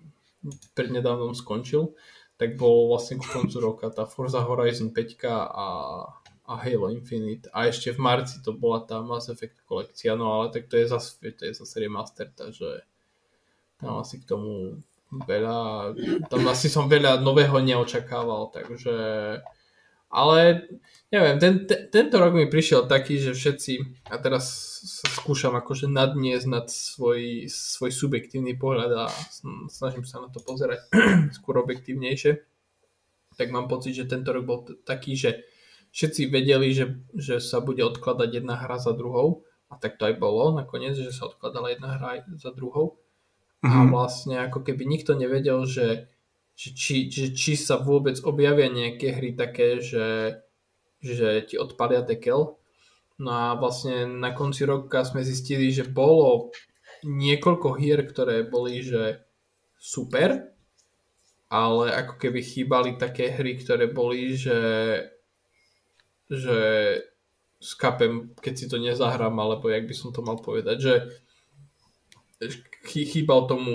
[0.76, 1.96] prednedávnom skončil,
[2.36, 5.36] tak bol vlastne ku koncu roka tá Forza Horizon 5 a,
[6.46, 7.50] a Halo Infinite.
[7.50, 10.86] A ešte v marci to bola tá Mass Effect kolekcia, no ale tak to je
[10.86, 12.86] zase, to je zase remaster, takže
[13.82, 14.80] tam asi k tomu
[15.10, 15.92] veľa,
[16.30, 18.94] tam asi som veľa nového neočakával, takže
[20.06, 20.64] ale
[21.10, 24.46] neviem, ten, ten, tento rok mi prišiel taký, že všetci, a teraz
[24.86, 29.04] sa skúšam akože nadniesť nad svoj, svoj subjektívny pohľad a
[29.66, 30.78] snažím sa na to pozerať
[31.36, 32.38] skôr objektívnejšie,
[33.36, 35.44] tak mám pocit, že tento rok bol t- taký, že
[35.96, 40.20] všetci vedeli, že, že sa bude odkladať jedna hra za druhou a tak to aj
[40.20, 43.00] bolo nakoniec, že sa odkladala jedna hra za druhou
[43.64, 43.72] Mm-hmm.
[43.72, 43.90] A mhm.
[43.90, 46.12] vlastne ako keby nikto nevedel, že,
[46.54, 50.38] že, či, že či sa vôbec objavia nejaké hry také, že,
[51.00, 52.60] že ti odpalia dekel.
[53.16, 56.52] No a vlastne na konci roka sme zistili, že bolo
[57.02, 59.24] niekoľko hier, ktoré boli, že
[59.80, 60.52] super,
[61.48, 64.60] ale ako keby chýbali také hry, ktoré boli, že,
[66.30, 66.58] že
[67.60, 70.94] skapem, keď si to nezahrám, alebo jak by som to mal povedať, že
[72.86, 73.72] chýbal tomu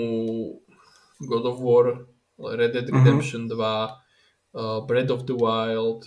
[1.22, 2.06] God of War,
[2.38, 2.94] Red Dead mhm.
[2.94, 3.98] Redemption mm-hmm.
[4.54, 6.06] 2, uh, Breath of the Wild,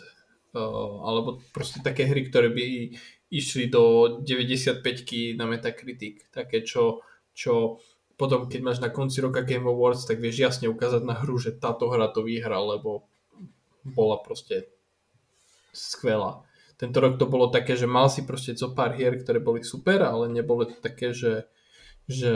[0.55, 2.65] uh, alebo proste také hry, ktoré by
[3.31, 4.81] išli do 95
[5.35, 6.29] na Metacritic.
[6.31, 7.03] Také, čo,
[7.35, 7.81] čo
[8.15, 11.57] potom, keď máš na konci roka Game Awards, tak vieš jasne ukázať na hru, že
[11.57, 13.09] táto hra to vyhra, lebo
[13.83, 14.74] bola proste
[15.75, 16.47] skvelá.
[16.75, 20.03] Tento rok to bolo také, že mal si proste zo pár hier, ktoré boli super,
[20.03, 21.47] ale nebolo to také, že,
[22.07, 22.33] že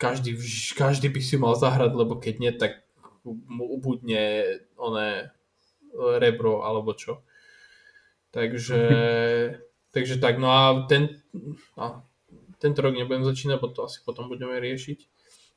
[0.00, 0.36] každý,
[0.72, 2.84] každý by si mal zahrať, lebo keď nie, tak
[3.24, 5.30] mu ubudne oné
[6.18, 7.22] rebro alebo čo.
[8.32, 8.82] Takže,
[9.94, 11.20] takže tak, no a ten,
[11.76, 12.00] a
[12.56, 14.98] tento rok nebudem začínať, bo to asi potom budeme riešiť.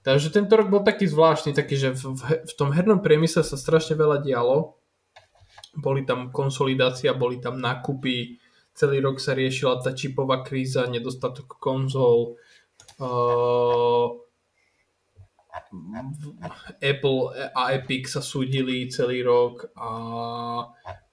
[0.05, 3.97] Takže tento rok bol taký zvláštny, taký, že v, v tom hernom priemysle sa strašne
[3.97, 4.77] veľa dialo.
[5.75, 8.39] Boli tam konsolidácia, boli tam nákupy,
[8.75, 12.39] celý rok sa riešila tá čipová kríza, nedostatok konzol,
[12.99, 14.07] uh,
[16.83, 17.19] Apple
[17.55, 19.89] a Epic sa súdili celý rok a,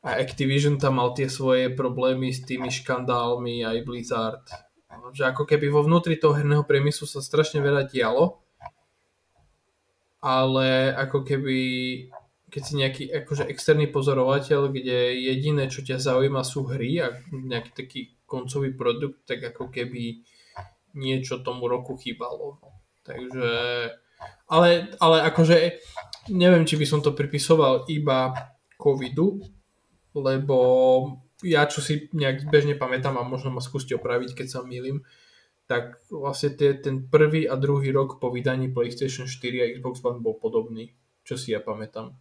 [0.03, 4.45] a Activision tam mal tie svoje problémy s tými škandálmi aj Blizzard.
[5.15, 8.43] Že ako keby vo vnútri toho herného priemyslu sa strašne veľa dialo,
[10.23, 11.59] ale ako keby
[12.53, 17.71] keď si nejaký akože externý pozorovateľ, kde jediné, čo ťa zaujíma sú hry a nejaký
[17.73, 20.21] taký koncový produkt, tak ako keby
[20.93, 22.61] niečo tomu roku chýbalo.
[23.09, 23.49] Takže
[24.53, 25.81] ale, ale akože
[26.31, 28.37] neviem, či by som to pripisoval iba
[28.77, 29.41] covidu,
[30.13, 30.59] lebo
[31.43, 35.03] ja čo si nejak bežne pamätám a možno ma skúste opraviť, keď sa milím,
[35.67, 40.21] tak vlastne tie, ten prvý a druhý rok po vydaní PlayStation 4 a Xbox One
[40.21, 40.93] bol podobný,
[41.25, 42.13] čo si ja pamätám.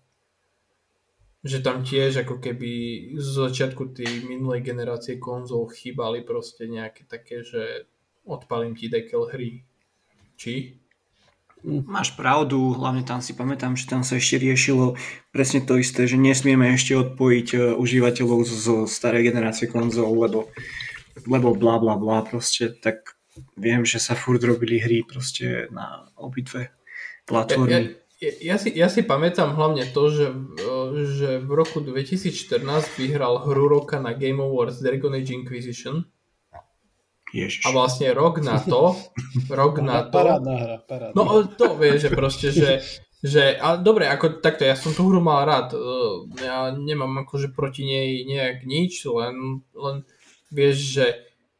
[1.42, 2.72] Že tam tiež ako keby
[3.18, 7.90] z začiatku tej minulej generácie konzol chýbali proste nejaké také, že
[8.26, 9.66] odpalím ti dekel hry.
[10.38, 10.82] Či?
[11.62, 14.98] Máš pravdu, hlavne tam si pamätám, že tam sa ešte riešilo
[15.30, 20.50] presne to isté, že nesmieme ešte odpojiť e, užívateľov zo starej generácie konzol, lebo,
[21.30, 23.14] lebo bla bla bla proste, tak
[23.54, 26.74] viem, že sa furt robili hry proste na obidve
[27.30, 27.70] platformy.
[27.70, 30.76] Ja, ja, ja, si, ja si pamätám hlavne to, že, e,
[31.10, 32.62] že v roku 2014
[33.02, 36.06] vyhral hru roka na Game Awards Dragon Age Inquisition
[37.34, 37.66] Ježiš.
[37.66, 38.94] A vlastne rok na to,
[39.50, 40.22] rok na to...
[40.22, 41.16] Parádna hra, parádna.
[41.18, 42.84] No to vie, že proste, že,
[43.26, 45.82] že a dobre, ako takto, ja som tú hru mal rád, e,
[46.46, 50.06] ja nemám akože proti nej nejak nič, len, len
[50.54, 51.06] vieš, že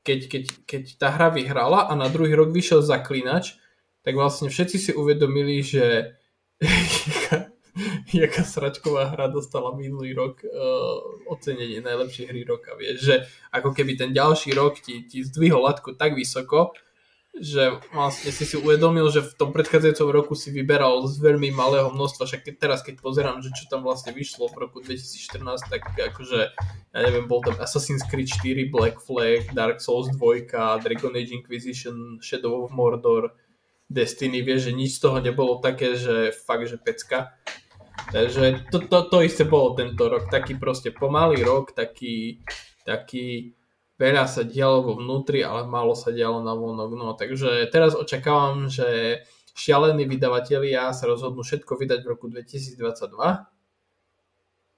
[0.06, 3.58] keď, keď, keď tá hra vyhrala a na druhý rok vyšiel zaklinač,
[4.06, 6.18] tak vlastne všetci si uvedomili, že
[8.14, 12.78] jaká sračková hra dostala minulý rok uh, ocenenie najlepšej hry roka.
[12.78, 13.16] Vieš, že
[13.50, 16.76] ako keby ten ďalší rok ti, ti zdvihol latku tak vysoko,
[17.32, 21.88] že vlastne si si uvedomil, že v tom predchádzajúcom roku si vyberal z veľmi malého
[21.88, 25.96] množstva, však keď, teraz keď pozerám, že čo tam vlastne vyšlo v roku 2014, tak
[25.96, 26.40] akože,
[26.92, 30.52] ja neviem, bol tam Assassin's Creed 4, Black Flag, Dark Souls 2,
[30.84, 33.32] Dragon Age Inquisition, Shadow of Mordor,
[33.92, 37.36] Destiny, vieš, že nič z toho nebolo také, že fakt, že pecka.
[38.16, 42.40] Takže to, to, to isté bolo tento rok, taký proste pomalý rok, taký,
[42.88, 43.54] taký
[44.00, 46.92] veľa sa dialo vo vnútri, ale málo sa dialo na vonok.
[46.96, 49.22] No, takže teraz očakávam, že
[49.54, 52.80] šialení vydavatelia sa rozhodnú všetko vydať v roku 2022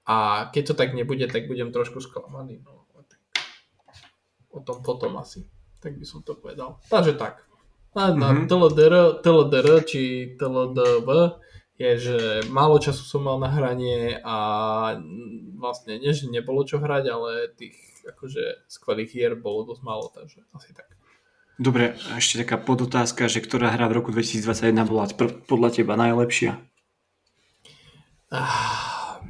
[0.04, 0.16] a
[0.52, 2.60] keď to tak nebude, tak budem trošku sklamaný.
[2.60, 2.84] No,
[4.54, 5.42] o tom potom asi.
[5.82, 6.78] Tak by som to povedal.
[6.86, 7.42] Takže tak.
[7.94, 8.46] A na mm-hmm.
[8.50, 11.08] TLDR, TLDR či TLDV
[11.78, 12.18] je, že
[12.50, 14.36] málo času som mal na hranie a
[15.58, 17.74] vlastne nie, že nebolo čo hrať, ale tých
[18.06, 20.90] akože skvelých hier bolo dosť málo, takže asi tak.
[21.54, 25.06] Dobre, ešte taká podotázka, že ktorá hra v roku 2021 bola
[25.46, 26.58] podľa teba najlepšia?
[28.34, 29.22] Ah,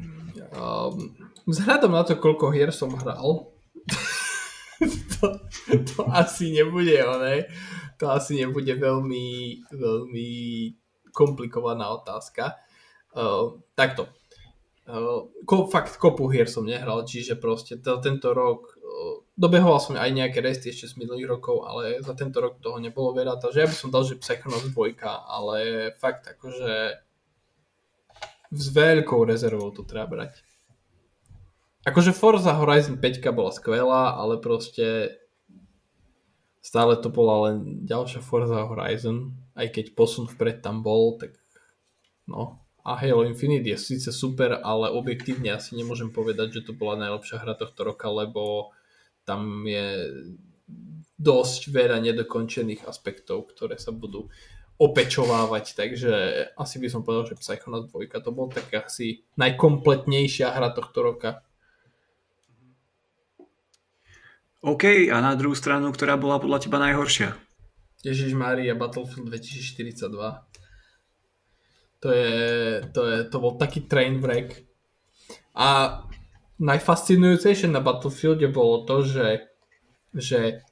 [0.56, 1.12] um,
[1.44, 3.53] vzhľadom na to, koľko hier som hral,
[5.18, 5.26] to,
[5.88, 7.46] to asi nebude, ne?
[7.98, 9.26] to asi nebude veľmi,
[9.70, 10.28] veľmi
[11.14, 12.58] komplikovaná otázka.
[13.14, 14.10] Uh, takto.
[14.84, 19.94] Uh, ko, fakt kopu hier som nehral, čiže proste to, tento rok uh, dobehoval som
[19.96, 23.58] aj nejaké resty ešte z minulých rokov, ale za tento rok toho nebolo veľa, takže
[23.64, 25.56] ja by som dal, že Psychonauts 2, ale
[25.96, 27.00] fakt akože
[28.54, 30.53] s veľkou rezervou to treba brať.
[31.84, 35.20] Akože Forza Horizon 5 bola skvelá, ale proste
[36.64, 41.36] stále to bola len ďalšia Forza Horizon, aj keď posun vpred tam bol, tak
[42.24, 42.64] no.
[42.84, 47.40] A Halo Infinite je síce super, ale objektívne asi nemôžem povedať, že to bola najlepšia
[47.40, 48.72] hra tohto roka, lebo
[49.24, 50.04] tam je
[51.16, 54.28] dosť veľa nedokončených aspektov, ktoré sa budú
[54.76, 56.12] opečovávať, takže
[56.58, 61.40] asi by som povedal, že Psychonauts 2 to bol tak asi najkompletnejšia hra tohto roka.
[64.64, 67.36] OK, a na druhú stranu, ktorá bola podľa teba najhoršia?
[68.00, 70.08] Ježiš Maria Battlefield 2042.
[72.00, 72.32] To je,
[72.96, 74.64] to je, to bol taký train wreck.
[75.52, 76.00] A
[76.56, 79.52] najfascinujúcejšie na Battlefielde bolo to, že,
[80.16, 80.64] že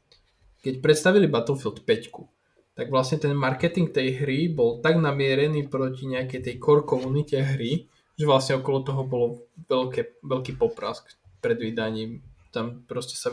[0.64, 6.40] keď predstavili Battlefield 5, tak vlastne ten marketing tej hry bol tak namierený proti nejakej
[6.40, 7.84] tej core komunite hry,
[8.16, 11.12] že vlastne okolo toho bolo veľké, veľký poprask
[11.44, 12.24] pred vydaním.
[12.56, 13.28] Tam proste sa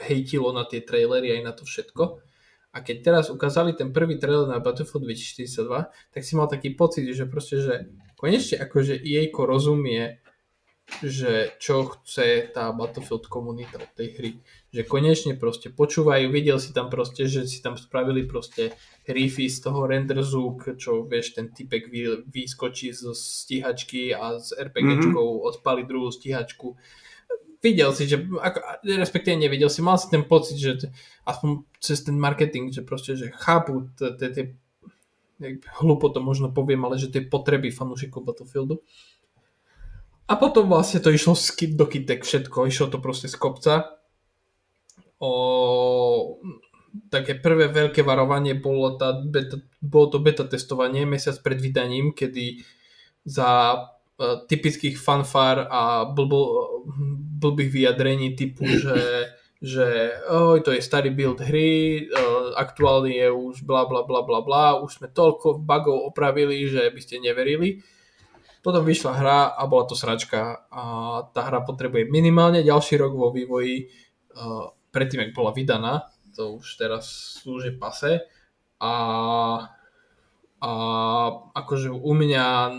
[0.00, 2.22] hejtilo na tie trailery aj na to všetko.
[2.72, 7.04] A keď teraz ukázali ten prvý trailer na Battlefield 2042, tak si mal taký pocit,
[7.12, 7.74] že proste, že
[8.16, 10.22] konečne akože EA rozumie,
[11.04, 14.30] že čo chce tá Battlefield komunita od tej hry.
[14.72, 18.72] Že konečne proste počúvajú, videl si tam proste, že si tam spravili proste
[19.04, 24.56] riffy z toho render zook, čo vieš, ten typek vy, vyskočí z stíhačky a z
[24.56, 25.48] RPGčkou mm-hmm.
[25.48, 26.76] odpali druhú stíhačku
[27.62, 30.90] videl si, že ako, respektíve nevidel si, mal si ten pocit, že
[31.22, 34.58] aspoň cez ten marketing, že proste, že chápu tie
[35.82, 38.82] hlupo to možno poviem, ale že tie potreby fanúšikov Battlefieldu.
[40.30, 43.98] A potom vlastne to išlo skip do kitek všetko, išlo to proste z kopca.
[45.18, 46.38] O,
[47.10, 52.62] také prvé veľké varovanie bolo, tá beta, bolo to beta testovanie mesiac pred vydaním, kedy
[53.22, 56.40] za uh, typických fanfár a blbo,
[57.42, 63.66] blbých vyjadrení typu, že, že oj, to je starý build hry, uh, aktuálne je už
[63.66, 67.82] bla bla bla bla bla, už sme toľko bugov opravili, že by ste neverili.
[68.62, 70.82] Potom vyšla hra a bola to sračka a
[71.34, 73.90] tá hra potrebuje minimálne ďalší rok vo vývoji
[74.38, 76.06] uh, predtým, ak bola vydaná,
[76.38, 78.22] to už teraz slúži pase
[78.78, 78.92] a
[80.62, 80.72] a
[81.58, 82.70] akože u mňa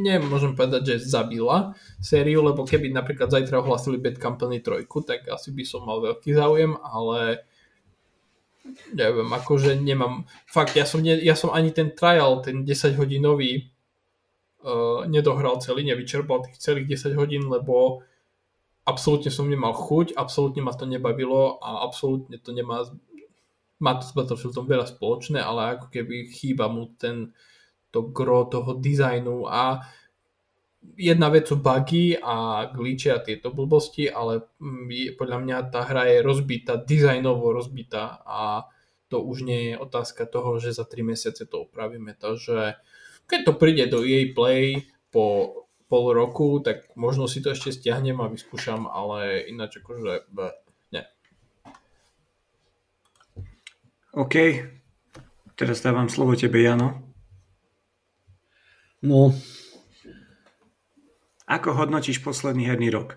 [0.00, 5.52] nemôžem povedať, že zabila sériu, lebo keby napríklad zajtra ohlasili Bad Company 3, tak asi
[5.52, 7.44] by som mal veľký záujem, ale
[8.96, 13.68] neviem, akože nemám, fakt, ja som, ne, ja som ani ten trial, ten 10 hodinový
[14.64, 18.00] uh, nedohral celý, nevyčerpal tých celých 10 hodín, lebo
[18.88, 22.88] absolútne som nemal chuť, absolútne ma to nebavilo a absolútne to nemá
[23.82, 27.34] má to s Battlefieldom veľa spoločné, ale ako keby chýba mu ten,
[27.90, 29.82] to gro toho dizajnu a
[30.98, 36.10] jedna vec sú bugy a glitche a tieto blbosti, ale mm, podľa mňa tá hra
[36.10, 38.66] je rozbitá, dizajnovo rozbitá a
[39.10, 42.16] to už nie je otázka toho, že za 3 mesiace to opravíme.
[42.16, 42.80] Takže
[43.28, 45.54] keď to príde do jej play po
[45.92, 50.32] pol roku, tak možno si to ešte stiahnem a vyskúšam, ale ináč akože
[54.12, 54.36] OK.
[55.56, 57.00] Teraz dávam slovo tebe, Jano.
[59.00, 59.32] No.
[61.48, 63.16] Ako hodnotíš posledný herný rok?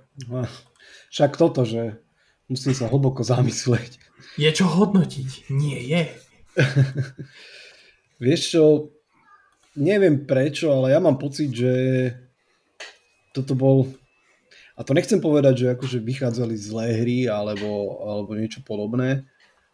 [1.11, 1.99] Však toto, že
[2.47, 3.99] musím sa hlboko zamyslieť.
[4.39, 5.51] Je čo hodnotiť?
[5.51, 6.03] Nie je.
[8.23, 8.63] Vieš čo,
[9.75, 11.71] neviem prečo, ale ja mám pocit, že
[13.35, 13.91] toto bol
[14.75, 19.23] a to nechcem povedať, že akože vychádzali zlé hry alebo, alebo niečo podobné,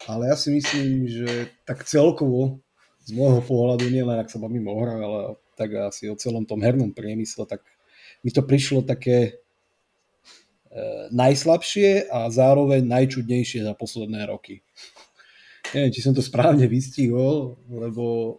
[0.09, 2.61] ale ja si myslím, že tak celkovo
[3.05, 5.19] z môjho pohľadu, nielen ak sa bavím o hrách, ale
[5.57, 7.65] tak asi o celom tom hernom priemysle, tak
[8.21, 9.31] mi to prišlo také e,
[11.09, 14.61] najslabšie a zároveň najčudnejšie za posledné roky.
[15.73, 18.37] Neviem, či som to správne vystihol, lebo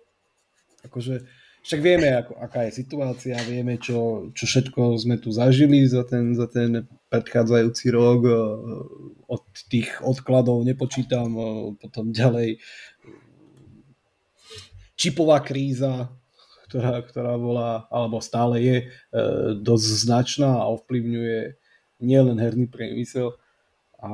[0.86, 1.26] akože
[1.62, 6.34] však vieme, ako, aká je situácia, vieme, čo, čo všetko sme tu zažili za ten,
[6.34, 8.20] za ten predchádzajúci rok.
[8.26, 8.34] E,
[9.30, 11.42] od tých odkladov nepočítam, e,
[11.78, 12.58] potom ďalej
[14.98, 16.10] čipová kríza,
[16.66, 18.86] ktorá, ktorá bola, alebo stále je e,
[19.62, 21.58] dosť značná a ovplyvňuje
[22.02, 23.38] nielen herný priemysel.
[24.02, 24.10] A,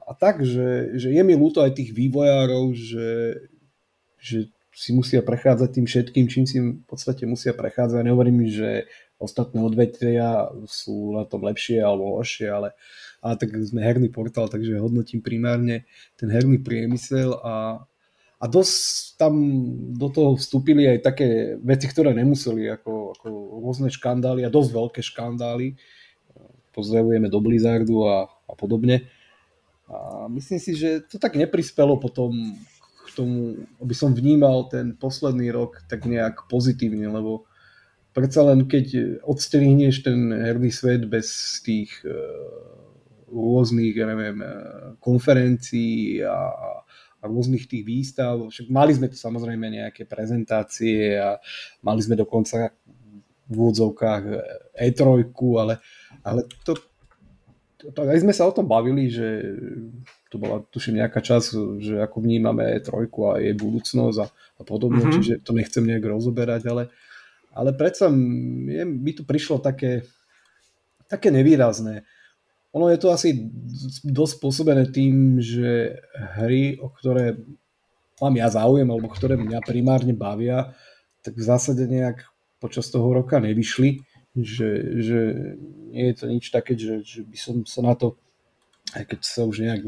[0.00, 3.10] a tak, že, že je mi ľúto aj tých vývojárov, že,
[4.16, 8.04] že si musia prechádzať tým všetkým, čím si v podstate musia prechádzať.
[8.04, 8.84] Nehovorím, že
[9.16, 12.76] ostatné odvetvia sú na tom lepšie alebo horšie, ale,
[13.24, 15.88] ale tak sme herný portál, takže hodnotím primárne
[16.20, 17.88] ten herný priemysel a,
[18.36, 19.32] a dosť tam
[19.96, 23.26] do toho vstúpili aj také veci, ktoré nemuseli, ako, ako
[23.64, 25.72] rôzne škandály a dosť veľké škandály.
[26.76, 29.08] Pozdravujeme do Blizzardu a, a podobne.
[29.88, 32.36] A myslím si, že to tak neprispelo potom
[33.12, 37.46] tomu, aby som vnímal ten posledný rok tak nejak pozitívne, lebo
[38.16, 42.14] predsa len keď odstrihneš ten herný svet bez tých uh,
[43.30, 44.38] rôznych, ja neviem,
[45.02, 46.38] konferencií a,
[47.18, 48.38] a rôznych tých výstav.
[48.48, 51.36] Však mali sme tu samozrejme nejaké prezentácie a
[51.82, 52.70] mali sme dokonca
[53.46, 54.22] v úvodzovkách
[54.74, 55.00] E3,
[55.62, 55.74] ale,
[56.22, 56.74] ale to,
[57.78, 59.54] to, to, aj sme sa o tom bavili, že
[60.26, 65.06] to bola tuším nejaká čas, že ako vnímame E3 a jej budúcnosť a, a podobne,
[65.06, 65.14] mm-hmm.
[65.14, 66.90] čiže to nechcem nejak rozoberať, ale,
[67.54, 70.02] ale predsa je, mi tu prišlo také,
[71.06, 72.02] také nevýrazné.
[72.74, 73.48] Ono je to asi
[74.04, 75.96] dosť spôsobené tým, že
[76.36, 77.38] hry, o ktoré
[78.20, 80.74] mám ja záujem, alebo ktoré mňa primárne bavia,
[81.22, 82.26] tak v zásade nejak
[82.60, 84.02] počas toho roka nevyšli,
[84.36, 84.68] že,
[85.00, 85.20] že
[85.88, 88.20] nie je to nič také, že, že by som sa na to
[88.94, 89.82] aj keď sa už nejak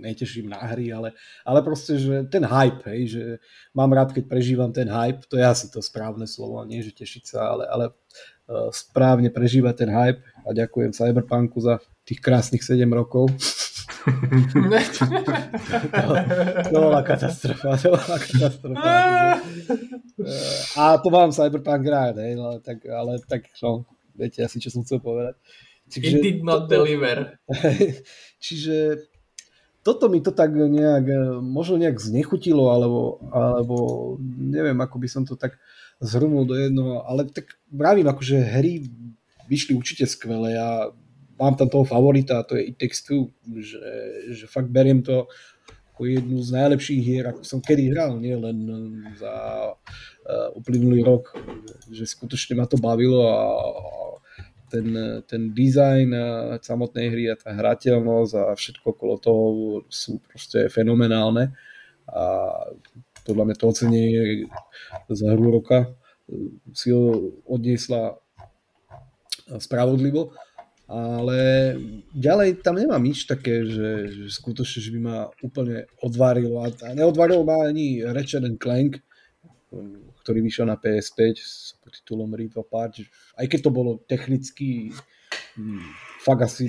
[0.00, 1.12] neteším na hry, ale,
[1.44, 3.24] ale proste, že ten hype, hej, že
[3.76, 7.24] mám rád, keď prežívam ten hype, to je asi to správne slovo, nie že tešiť
[7.28, 7.84] sa, ale, ale
[8.48, 13.28] uh, správne prežívať ten hype a ďakujem Cyberpunku za tých krásnych 7 rokov.
[15.92, 16.12] to,
[16.72, 18.92] to bola katastrofa, to bola katastrofa.
[20.80, 23.84] a to mám Cyberpunk rád, hej, ale tak, ale tak no,
[24.16, 25.36] viete asi, čo som chcel povedať.
[25.92, 27.36] Čiže It did not toto, deliver.
[28.44, 29.04] Čiže
[29.84, 31.04] toto mi to tak nejak,
[31.42, 33.76] možno nejak znechutilo, alebo, alebo
[34.24, 35.58] neviem, ako by som to tak
[36.00, 38.86] zhrnul do jednoho, ale tak vravím, akože hry
[39.50, 40.90] vyšli určite skvelé a
[41.36, 43.82] mám tam toho favorita a to je It Takes Two, že,
[44.30, 45.26] že fakt beriem to
[45.92, 48.58] ako jednu z najlepších hier, ako som kedy hral, nie len
[49.20, 49.34] za
[49.76, 51.36] uh, uplynulý rok,
[51.92, 54.11] že skutočne ma to bavilo a, a
[54.72, 54.88] ten,
[55.28, 56.08] ten dizajn
[56.64, 59.44] samotnej hry a tá hrateľnosť a všetko okolo toho
[59.92, 61.52] sú proste fenomenálne.
[62.08, 62.24] A
[63.28, 64.06] podľa mňa to ocenie
[65.12, 65.92] za hru roka
[66.72, 68.16] si ho odniesla
[69.60, 70.32] spravodlivo.
[70.92, 71.72] Ale
[72.12, 76.60] ďalej tam nemám nič také, že, že skutočne, že by ma úplne odvarilo.
[76.60, 79.00] A neodvarilo ma ani Ratchet Clank
[80.22, 83.02] ktorý vyšiel na PS5 s titulom Rift Apart,
[83.36, 84.94] aj keď to bolo technicky
[85.58, 85.82] hm,
[86.22, 86.64] fakt asi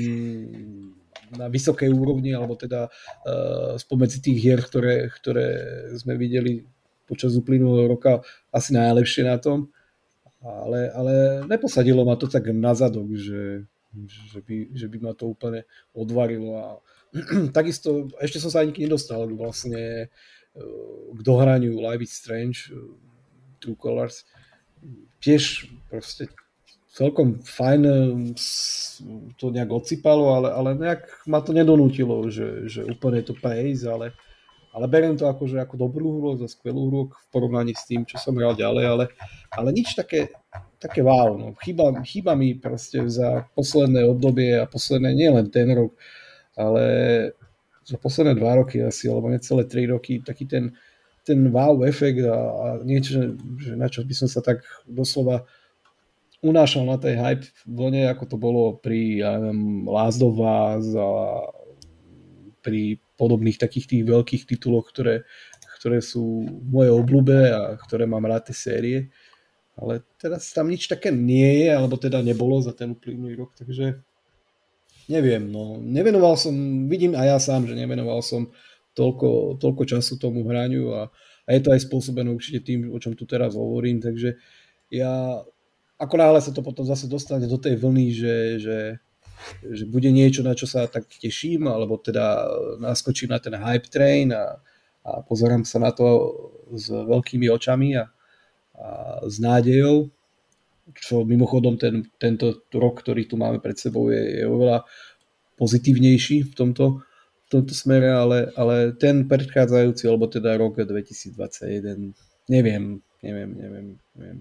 [1.34, 5.48] na vysokej úrovni, alebo teda uh, spomedzi tých hier, ktoré, ktoré
[5.98, 6.66] sme videli
[7.06, 9.70] počas uplynulého roka, asi najlepšie na tom.
[10.44, 11.14] Ale, ale
[11.48, 13.64] neposadilo ma to tak na zadok, že,
[13.96, 15.64] že, by, že by ma to úplne
[15.96, 16.60] odvarilo.
[16.60, 16.66] A
[17.58, 20.12] takisto ešte som sa ani nedostal vlastne
[21.14, 22.70] k dohraniu Live is Strange
[23.64, 24.28] True Colors.
[25.24, 26.28] Tiež proste
[26.94, 27.82] celkom fajn
[29.40, 34.14] to nejak odsypalo, ale, ale nejak ma to nedonútilo, že, že úplne to prejsť, ale,
[34.76, 38.06] ale beriem to ako, že ako dobrú hru, za skvelú hru v porovnaní s tým,
[38.06, 39.06] čo som hral ďalej, ale,
[39.50, 40.30] ale nič také,
[40.78, 41.34] také wow.
[41.34, 41.58] No.
[41.66, 45.98] Chýba, chýba mi proste za posledné obdobie a posledné, nielen ten rok,
[46.54, 46.86] ale
[47.84, 50.78] za posledné dva roky asi, alebo necelé tri roky, taký ten,
[51.24, 55.48] ten wow efekt a, a niečo, že na čo by som sa tak doslova
[56.44, 61.10] unášal na tej hype vlne, ako to bolo pri ja neviem, Last of Us a
[62.60, 65.24] pri podobných takých tých veľkých tituloch, ktoré,
[65.80, 69.00] ktoré sú moje obľúbe a ktoré mám rád tie série.
[69.74, 74.04] Ale teraz tam nič také nie je, alebo teda nebolo za ten uplynulý rok, takže
[75.10, 76.54] neviem, no nevenoval som,
[76.88, 78.54] vidím aj ja sám, že nevenoval som
[78.94, 81.02] toľko, toľko času tomu hraniu a,
[81.46, 84.38] a je to aj spôsobené určite tým, o čom tu teraz hovorím, takže
[84.94, 85.42] ja
[86.04, 88.80] ako náhle sa to potom zase dostane do tej vlny, že, že,
[89.64, 92.50] že bude niečo, na čo sa tak teším, alebo teda
[92.84, 94.60] naskočím na ten hype train a,
[95.08, 96.06] a pozerám sa na to
[96.76, 98.10] s veľkými očami a,
[98.76, 98.88] a
[99.24, 100.12] s nádejou,
[101.00, 104.84] čo mimochodom ten, tento rok, ktorý tu máme pred sebou, je, je oveľa
[105.56, 107.06] pozitívnejší v tomto,
[107.54, 112.14] tomto smere, ale, ale ten predchádzajúci, alebo teda rok 2021,
[112.50, 112.84] neviem,
[113.22, 113.88] neviem, neviem,
[114.18, 114.40] neviem.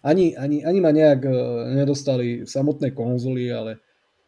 [0.00, 1.32] Ani, ani, ani ma nejak e,
[1.76, 3.82] nedostali samotné konzoly, ale,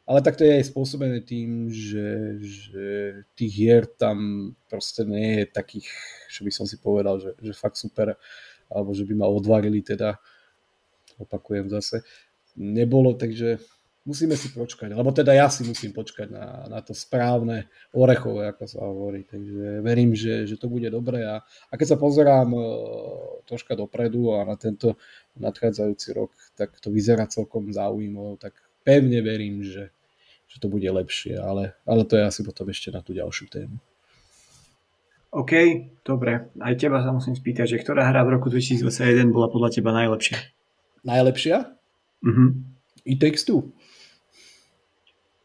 [0.05, 2.87] ale tak to je aj spôsobené tým, že, že
[3.39, 5.89] tých hier tam proste nie je takých,
[6.35, 8.19] čo by som si povedal, že, že fakt super,
[8.69, 10.19] alebo že by ma odvarili teda,
[11.17, 12.05] opakujem zase,
[12.59, 13.63] nebolo, takže
[14.09, 18.65] musíme si počkať, alebo teda ja si musím počkať na, na to správne orechové, ako
[18.65, 19.29] sa hovorí.
[19.29, 22.65] Takže verím, že, že to bude dobré a, a keď sa pozerám uh,
[23.45, 24.97] troška dopredu a na tento
[25.37, 29.93] nadchádzajúci rok, tak to vyzerá celkom zaujímavé, tak pevne verím, že,
[30.49, 33.77] že to bude lepšie, ale, ale to je asi potom ešte na tú ďalšiu tému.
[35.29, 35.53] OK,
[36.09, 36.49] dobre.
[36.57, 40.41] Aj teba sa musím spýtať, že ktorá hra v roku 2021 bola podľa teba najlepšia?
[41.05, 41.57] Najlepšia?
[42.25, 42.47] Mhm.
[43.21, 43.73] Takes Two.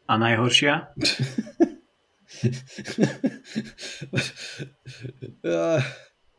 [0.04, 0.92] A najhoršia?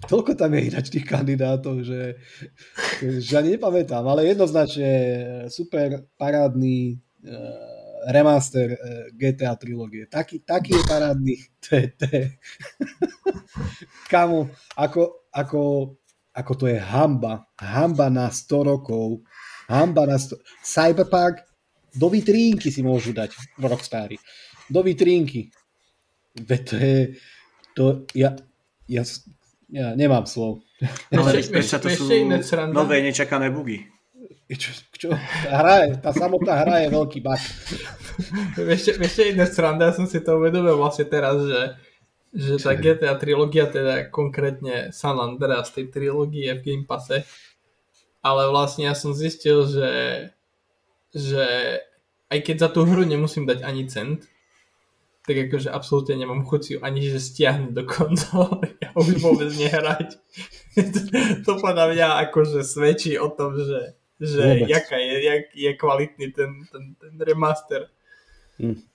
[0.06, 2.22] Toľko tam je ináč tých kandidátov, že,
[3.02, 4.92] že ani nepamätám, ale jednoznačne
[5.50, 10.06] super parádny uh, remaster uh, GTA trilógie.
[10.06, 11.36] Taký, taký je parádny.
[14.12, 15.62] Kamo, ako, ako,
[16.36, 17.50] ako to je hamba.
[17.58, 19.26] Hamba na 100 rokov.
[19.66, 20.38] Hamba na 100...
[20.62, 21.42] Cyberpunk
[21.96, 24.20] do vitrínky si môžu dať Rockstary.
[24.68, 25.50] Do vitrínky.
[26.36, 26.98] Veď to je...
[27.76, 27.84] To,
[28.16, 28.32] ja,
[28.88, 29.04] ja,
[29.68, 30.64] ja nemám slov.
[31.12, 32.08] Ale ešte, to sú
[32.72, 33.84] nové nečakané bugy.
[34.46, 35.10] Čo, čo?
[35.50, 37.42] Hra je, tá samotná hra je veľký bug.
[38.78, 41.62] ešte, ešte jedna sranda, ja som si to uvedomil vlastne teraz, že,
[42.30, 47.26] že tá GTA trilógia, teda konkrétne San Andreas tej trilógie v Game Passe,
[48.22, 49.90] ale vlastne ja som zistil, že,
[51.16, 51.80] že
[52.28, 54.28] aj keď za tú hru nemusím dať ani cent,
[55.26, 59.50] tak akože absolútne nemám chuť si ju ani že stiahnuť do konzoly a už vôbec
[59.58, 60.22] nehrať.
[60.76, 61.00] to,
[61.46, 66.52] to podľa mňa akože svedčí o tom, že, že jaká je, jak je kvalitný ten,
[66.70, 67.90] ten, ten remaster.
[68.62, 68.86] Hm.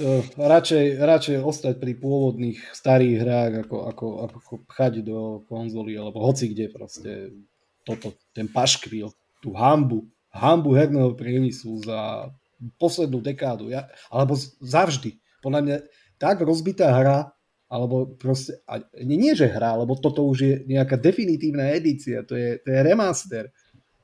[0.00, 6.24] To radšej, radšej ostať pri pôvodných starých hrách, ako, ako, ako pchať do konzoly, alebo
[6.24, 7.36] hoci kde proste
[7.84, 9.12] toto, ten paškvil,
[9.44, 12.30] tú hambu, hambu herného priemyslu za
[12.76, 15.16] poslednú dekádu, ja, alebo zavždy.
[15.40, 15.76] Podľa mňa
[16.20, 17.32] tak rozbitá hra,
[17.70, 22.34] alebo proste, a nie, nie že hra, lebo toto už je nejaká definitívna edícia, to
[22.34, 23.48] je, to je remaster.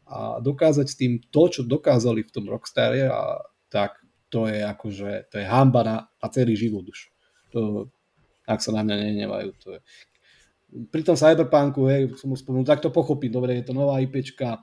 [0.07, 3.99] A dokázať s tým to, čo dokázali v tom Rockstare, a tak
[4.31, 7.11] to je akože, to je hamba na, na celý život už.
[7.51, 7.91] To,
[8.47, 9.81] ak sa na mňa nehnevajú, to je.
[10.91, 14.63] Pri tom Cyberpunku, hej, som spomenul, tak to pochopím, dobre, je to nová IPčka,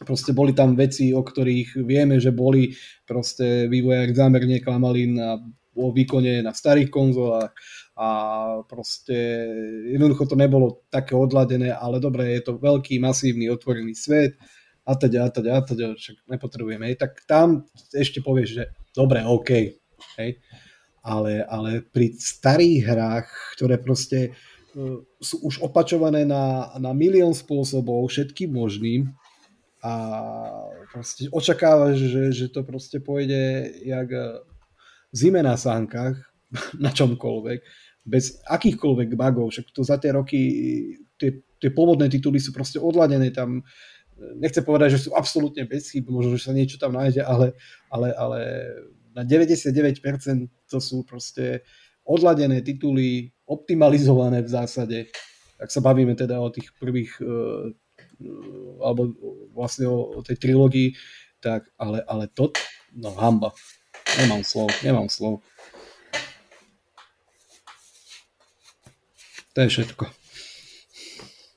[0.00, 2.72] Proste boli tam veci, o ktorých vieme, že boli
[3.04, 5.36] proste vývojári zámerne klamali na,
[5.76, 7.52] o výkone na starých konzolách
[8.00, 8.08] a
[8.64, 9.44] proste
[9.92, 14.40] jednoducho to nebolo také odladené, ale dobre, je to veľký, masívny, otvorený svet
[14.88, 16.88] a teda, a teda, a teda, však nepotrebujeme.
[16.88, 16.96] Hej.
[16.96, 18.64] Tak tam ešte povieš, že
[18.96, 19.50] dobre, OK,
[20.16, 20.30] hej.
[21.00, 24.32] Ale, ale pri starých hrách, ktoré proste
[24.76, 29.12] uh, sú už opačované na, na milión spôsobov všetkým možným,
[29.80, 29.92] a
[30.92, 34.44] proste očakávaš, že, že to proste pôjde jak e,
[35.12, 36.20] zime na sánkach,
[36.84, 37.60] na čomkoľvek,
[38.04, 40.40] bez akýchkoľvek bugov, však to za tie roky
[41.20, 43.60] tie, tie pôvodné tituly sú proste odladené tam,
[44.40, 47.52] nechcem povedať, že sú absolútne bez chyb, možno, že sa niečo tam nájde, ale,
[47.92, 48.40] ale, ale
[49.12, 50.00] na 99%
[50.68, 51.60] to sú proste
[52.04, 54.98] odladené tituly, optimalizované v zásade,
[55.60, 57.68] ak sa bavíme teda o tých prvých uh,
[58.80, 59.14] alebo
[59.56, 60.94] vlastne o, o tej trilógii,
[61.40, 62.52] tak ale, ale to,
[62.96, 63.52] no hamba.
[64.18, 65.40] Nemám slov, nemám slov.
[69.54, 70.04] To je všetko.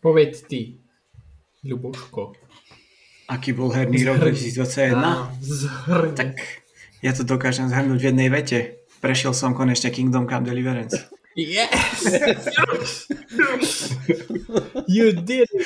[0.01, 0.83] Povedz ty,
[1.63, 2.35] Ľuboško.
[3.31, 4.99] Aký bol herný rok 2021?
[6.11, 6.35] Tak
[6.99, 8.83] ja to dokážem zhrnúť v jednej vete.
[8.99, 11.12] Prešiel som konečne Kingdom Come Deliverance.
[11.33, 13.09] Yes!
[14.87, 15.65] you did it!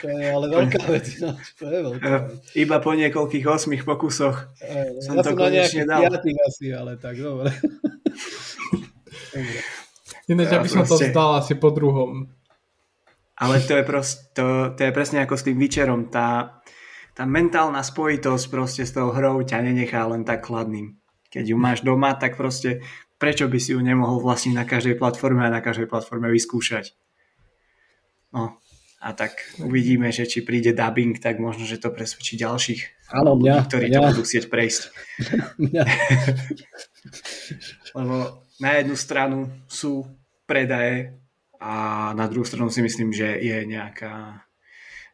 [0.00, 1.06] To je ale veľká vec.
[1.20, 2.40] No, to je veľká vec.
[2.56, 6.04] Iba po niekoľkých osmých pokusoch e, som ja to konečne dal.
[6.04, 7.52] Ja asi, ale tak, dobre.
[10.30, 11.08] Ináč, ja by som proste...
[11.08, 12.28] to zdal asi po druhom.
[13.40, 16.12] Ale to je, prost, to, to je presne ako s tým Witcherom.
[16.12, 16.60] Tá,
[17.16, 21.00] tá mentálna spojitosť proste s tou hrou ťa nenechá len tak chladným.
[21.32, 22.84] Keď ju máš doma, tak proste
[23.20, 26.96] prečo by si ju nemohol vlastne na každej platforme a na každej platforme vyskúšať.
[28.32, 28.56] No
[29.00, 33.54] a tak uvidíme, že či príde dubbing, tak možno, že to presvedčí ďalších Áno, mňa,
[33.68, 33.96] ktorí mňa.
[33.96, 34.82] to budú chcieť prejsť.
[37.96, 38.16] Lebo
[38.60, 40.04] na jednu stranu sú
[40.48, 41.16] predaje
[41.60, 44.44] a na druhú stranu si myslím, že je nejaká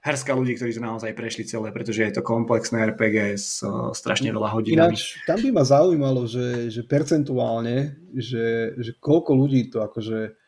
[0.06, 4.30] hrska ľudí, ktorí to naozaj prešli celé, pretože je to komplexné RPG s uh, strašne
[4.30, 4.94] veľa hodinami.
[4.94, 10.38] Ináč, tam by ma zaujímalo, že, že percentuálne, že, že koľko ľudí to akože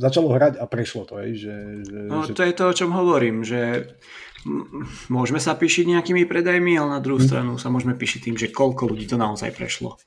[0.00, 1.20] začalo hrať a prešlo to.
[1.20, 2.32] Hej, že, že, no, že...
[2.32, 3.92] to je to, o čom hovorím, že
[5.12, 7.28] môžeme sa píšiť nejakými predajmi, ale na druhú hm.
[7.28, 10.00] stranu sa môžeme píšiť tým, že koľko ľudí to naozaj prešlo.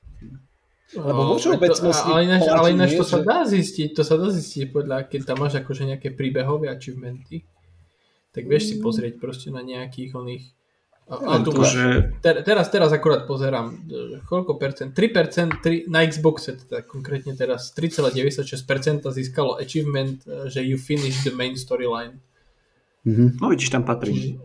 [0.94, 2.10] Lebo vo všeobecnosti...
[2.10, 3.12] Ale ináč, ale ináč to že...
[3.18, 7.50] sa dá zistiť, to sa dá zistiť podľa, keď tam máš akože nejaké príbehové achievementy,
[8.34, 8.82] tak vieš si mm.
[8.82, 10.46] pozrieť proste na nejakých oných
[11.04, 12.16] a, a tu to, že...
[12.24, 13.76] teraz, teraz akurát pozerám,
[14.24, 20.80] koľko percent, 3%, 3, na Xboxe, teda konkrétne teraz 3,96% získalo achievement, e, že you
[20.80, 22.24] finish the main storyline.
[23.04, 23.44] Mm-hmm.
[23.44, 24.40] No vidíš, tam patrí.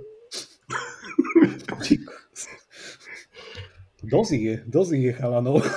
[4.02, 5.62] Dosť je, dosť je chalanov.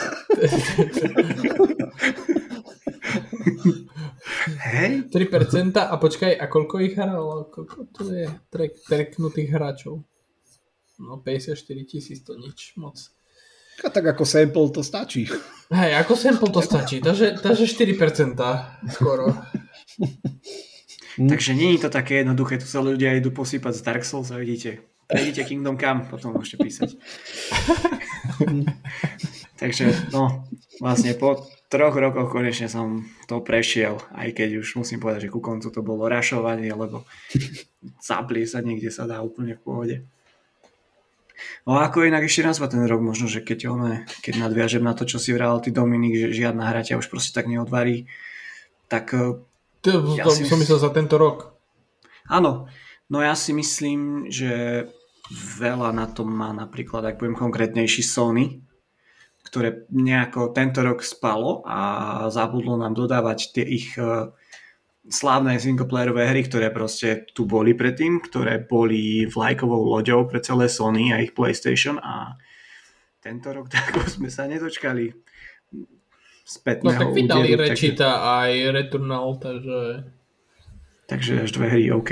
[4.61, 5.09] Hej?
[5.09, 7.49] 3% a počkaj, a koľko ich hralo?
[7.49, 10.05] Koľko to je trek, treknutých hráčov?
[11.01, 11.57] No 54
[11.89, 12.97] tisíc to nič moc.
[13.81, 15.25] A tak ako sample to stačí.
[15.73, 18.37] Hej, ako sample to stačí, takže, takže 4%
[18.93, 19.33] skoro.
[21.17, 24.39] Takže nie je to také jednoduché, tu sa ľudia idú posypať z Dark Souls a
[24.39, 26.95] vidíte, prejdite Kingdom Come, potom môžete písať.
[29.61, 30.47] Takže no,
[30.79, 35.39] vlastne po troch rokoch konečne som to prešiel, aj keď už musím povedať, že ku
[35.39, 37.07] koncu to bolo rašovanie, lebo
[38.03, 38.19] sa
[38.59, 39.97] niekde sa dá úplne v pohode.
[41.65, 43.87] No ako inak ešte nazvať ten rok, možno, že keď, ono,
[44.21, 47.33] keď nadviažem na to, čo si vral ty Dominik, že žiadna hra ťa už proste
[47.33, 48.05] tak neodvarí,
[48.85, 49.15] tak...
[49.15, 49.41] Eh,
[49.81, 51.57] to, ja to si som myslel za tento rok.
[52.29, 52.69] Áno,
[53.09, 54.85] no ja si myslím, že
[55.57, 58.61] veľa na tom má napríklad, ak budem konkrétnejší, Sony,
[59.51, 61.79] ktoré nejako tento rok spalo a
[62.31, 64.31] zabudlo nám dodávať tie ich uh,
[65.11, 71.11] slávne singleplayerové hry, ktoré proste tu boli predtým, ktoré boli vlajkovou loďou pre celé Sony
[71.11, 72.39] a ich PlayStation a
[73.19, 75.11] tento rok tak sme sa nedočkali
[76.47, 78.31] spätného No tak vydali úderu, Rečita takže...
[78.31, 79.79] aj Returnal, takže...
[81.11, 82.11] Takže až dve hry, OK.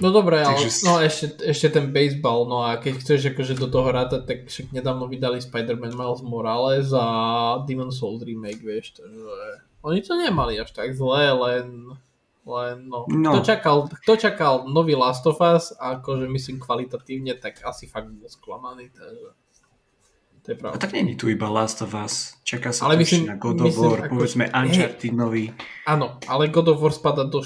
[0.00, 0.56] No dobre, ale
[0.88, 4.72] no, ešte, ešte ten baseball, no a keď chceš akože do toho rátať, tak však
[4.72, 7.04] nedávno vydali Spider-Man Miles Morales a
[7.68, 9.36] Demon Souls remake, vieš, takže
[9.84, 11.92] oni to nemali až tak zle, len,
[12.48, 13.04] len no.
[13.04, 13.30] no.
[13.36, 18.32] Kto, čakal, kto čakal nový Last of Us, akože myslím kvalitatívne, tak asi fakt bol
[18.32, 19.28] sklamaný, takže
[20.42, 20.74] to je pravda.
[20.74, 23.76] A tak není tu iba Last of Us, čaká sa ale myslím, na God of
[23.76, 25.44] War, myslím, povedzme ako, Uncharted nový.
[25.84, 27.44] Áno, ale God of War spada do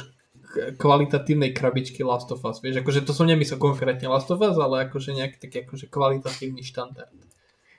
[0.76, 2.58] kvalitatívnej krabičky Last of Us.
[2.64, 6.64] Vieš, akože to som nemyslel konkrétne Last of Us, ale akože nejaký taký akože kvalitatívny
[6.64, 7.12] štandard.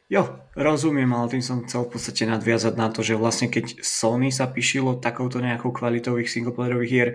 [0.08, 4.32] Jo, rozumiem, ale tým som chcel v podstate nadviazať na to, že vlastne keď Sony
[4.32, 7.10] sa píšilo takouto nejakou kvalitových singleplayerových hier,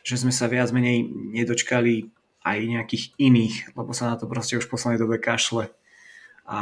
[0.00, 1.04] že sme sa viac menej
[1.36, 2.08] nedočkali
[2.44, 5.68] aj nejakých iných, lebo sa na to proste už v poslednej dobe kašle.
[6.48, 6.60] A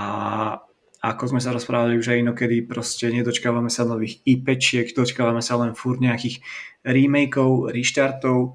[1.03, 5.75] ako sme sa rozprávali už aj inokedy, proste nedočkávame sa nových IPčiek, dočkávame sa len
[5.75, 6.39] furt nejakých
[6.87, 8.55] remakeov, restartov,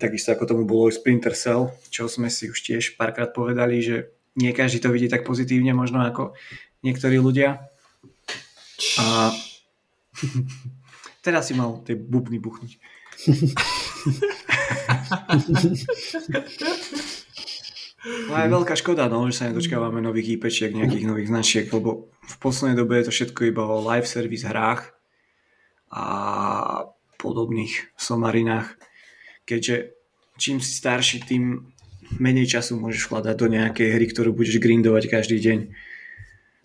[0.00, 4.16] takisto ako tomu bolo aj Splinter Cell, čo sme si už tiež párkrát povedali, že
[4.40, 6.32] nie každý to vidí tak pozitívne možno ako
[6.80, 7.68] niektorí ľudia.
[9.00, 9.32] A
[11.24, 12.72] teraz si mal tie bubny buchniť.
[18.28, 22.36] No je veľká škoda, no, že sa nedočkávame nových IPčiek, nejakých nových značiek, lebo v
[22.40, 24.92] poslednej dobe je to všetko iba o live service hrách
[25.88, 26.04] a
[27.16, 28.76] podobných somarinách,
[29.48, 29.96] keďže
[30.36, 31.72] čím si starší, tým
[32.20, 35.58] menej času môžeš vkladať do nejakej hry, ktorú budeš grindovať každý deň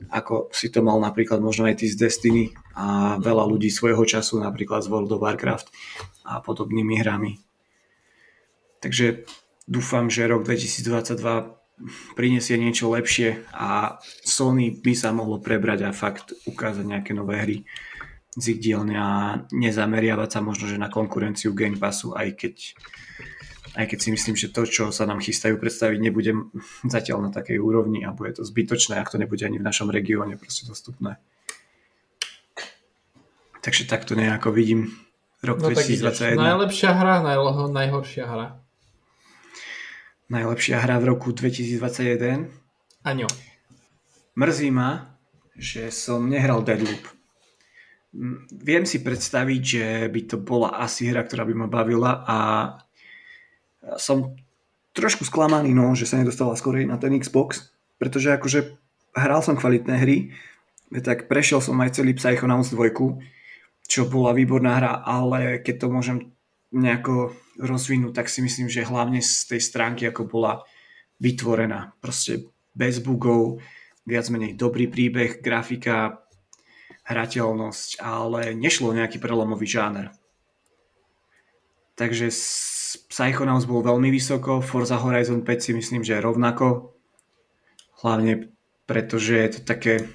[0.09, 4.41] ako si to mal napríklad možno aj ty z Destiny a veľa ľudí svojho času
[4.41, 5.71] napríklad z World of Warcraft
[6.27, 7.39] a podobnými hrami.
[8.83, 9.23] Takže
[9.67, 11.63] dúfam, že rok 2022
[12.13, 17.57] prinesie niečo lepšie a Sony by sa mohlo prebrať a fakt ukázať nejaké nové hry
[18.33, 19.09] z ich dielne a
[19.53, 22.55] nezameriavať sa možno že na konkurenciu Game Passu, aj keď,
[23.77, 26.33] aj keď si myslím, že to, čo sa nám chystajú predstaviť, nebude
[26.85, 30.37] zatiaľ na takej úrovni a bude to zbytočné, ak to nebude ani v našom regióne
[30.37, 31.21] proste dostupné.
[33.63, 34.91] Takže takto nejako vidím
[35.45, 36.35] rok no, 2021.
[36.35, 38.62] Najlepšia hra, najlo, najhoršia hra
[40.33, 42.49] najlepšia hra v roku 2021.
[43.05, 43.29] Aňo.
[44.33, 45.13] Mrzí ma,
[45.53, 47.05] že som nehral Deadloop.
[48.49, 52.37] Viem si predstaviť, že by to bola asi hra, ktorá by ma bavila a
[54.01, 54.33] som
[54.93, 58.59] trošku sklamaný, no, že sa nedostala skorej na ten Xbox, pretože akože
[59.17, 60.17] hral som kvalitné hry,
[61.01, 62.93] tak prešiel som aj celý Psychonauts 2,
[63.89, 66.17] čo bola výborná hra, ale keď to môžem
[66.73, 70.63] nejako rozvinúť, tak si myslím, že hlavne z tej stránky, ako bola
[71.21, 71.93] vytvorená.
[72.01, 73.61] Proste bez bugov,
[74.03, 76.23] viac menej dobrý príbeh, grafika,
[77.03, 80.11] hrateľnosť, ale nešlo nejaký prelomový žáner.
[81.93, 82.33] Takže
[83.13, 86.97] Psychonauts bol veľmi vysoko, Forza Horizon 5 si myslím, že je rovnako.
[88.01, 88.49] Hlavne
[88.89, 90.09] preto, že je to také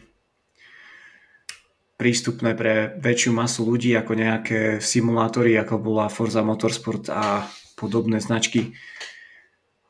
[1.98, 7.42] prístupné pre väčšiu masu ľudí ako nejaké simulátory, ako bola Forza Motorsport a
[7.74, 8.70] podobné značky.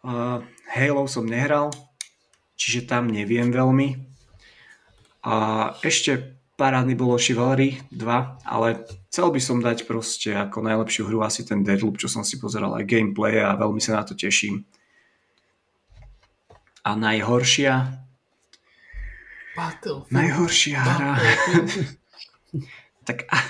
[0.00, 0.40] Uh,
[0.72, 1.68] Halo som nehral,
[2.56, 4.08] čiže tam neviem veľmi.
[5.28, 5.36] A
[5.84, 11.44] ešte parádny bolo Chivalry 2, ale chcel by som dať proste ako najlepšiu hru asi
[11.44, 14.64] ten Deadloop, čo som si pozeral aj gameplay a veľmi sa na to teším.
[16.88, 18.00] A najhoršia,
[19.58, 20.14] Battlefield.
[20.14, 21.12] Najhoršia hra.
[23.08, 23.42] tak a,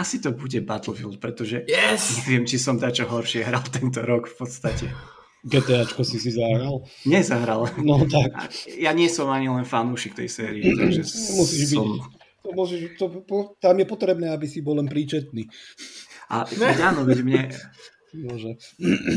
[0.00, 2.24] asi to bude Battlefield, pretože yes!
[2.24, 4.88] neviem, či som dačo horšie hral tento rok v podstate.
[5.40, 6.84] GTAčko si si zahral?
[7.08, 7.68] Nezahral.
[7.80, 8.52] No tak.
[8.76, 11.00] Ja nie som ani len fanúšik tej série, takže
[11.36, 11.96] Musíš som...
[11.96, 12.02] byť.
[12.40, 15.48] To môžeš, to, po, tam je potrebné, aby si bol len príčetný.
[16.32, 16.48] A
[16.88, 17.42] áno, veď mne
[18.16, 18.56] Môže.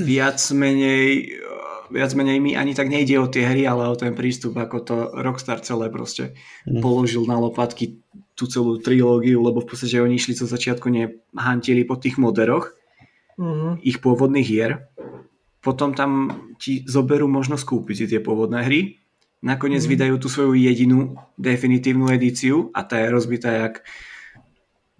[0.03, 1.39] viac menej
[1.91, 4.95] viac menej mi ani tak nejde o tie hry, ale o ten prístup, ako to
[5.19, 6.79] Rockstar celé proste mm.
[6.79, 8.03] položil na lopatky
[8.37, 12.75] tú celú trilógiu, lebo v podstate oni išli zo začiatku nehantili po tých moderoch
[13.39, 13.81] mm.
[13.81, 14.91] ich pôvodných hier.
[15.63, 16.27] Potom tam
[16.59, 18.99] ti zoberú možnosť kúpiť si tie pôvodné hry.
[19.39, 19.89] Nakoniec mm.
[19.89, 23.83] vydajú tú svoju jedinú definitívnu edíciu a tá je rozbitá jak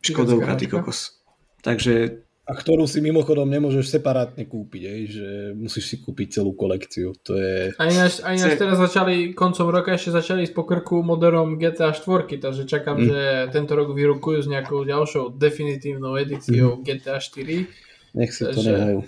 [0.03, 1.23] Škodovka, ty kokos.
[1.63, 7.15] Takže a ktorú si mimochodom nemôžeš separátne kúpiť, aj, že musíš si kúpiť celú kolekciu.
[7.23, 7.71] To je...
[7.79, 12.03] A ináč, a ináč teraz začali, koncom roka ešte začali s pokrku moderom GTA 4,
[12.43, 13.05] takže čakám, mm.
[13.07, 13.19] že
[13.55, 16.83] tento rok vyrukujú s nejakou ďalšou definitívnou edíciou mm.
[16.83, 18.19] GTA 4.
[18.19, 18.75] Nech si to že...
[18.75, 18.99] nehajú.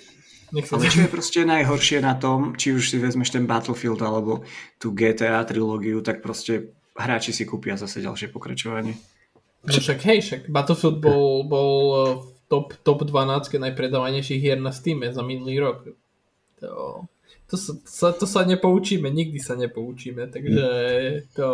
[0.55, 4.47] Nech Ale čo je proste najhoršie na tom, či už si vezmeš ten Battlefield alebo
[4.79, 8.95] tú GTA trilógiu, tak proste hráči si kúpia zase ďalšie pokračovanie.
[9.67, 11.75] No však hej, však Battlefield bol, bol
[12.55, 15.91] top, top 12 najpredávanejších hier na Steam za minulý rok.
[16.63, 17.03] To,
[17.51, 20.65] to, sa, to sa nepoučíme, nikdy sa nepoučíme, takže
[21.35, 21.47] to,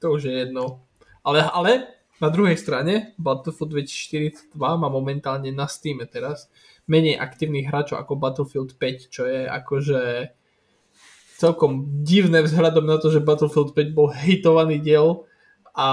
[0.00, 0.80] to už je jedno.
[1.20, 6.48] Ale, ale na druhej strane Battlefield 2042 má momentálne na Steam teraz
[6.88, 10.32] menej aktívnych hráčov ako Battlefield 5, čo je akože
[11.36, 15.27] celkom divné vzhľadom na to, že Battlefield 5 bol hitovaný diel
[15.78, 15.86] a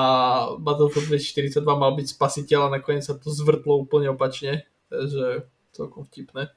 [0.58, 5.46] Battlefield 2042 mal byť spasiteľ a nakoniec sa to zvrtlo úplne opačne, takže
[5.78, 6.50] celkom vtipné.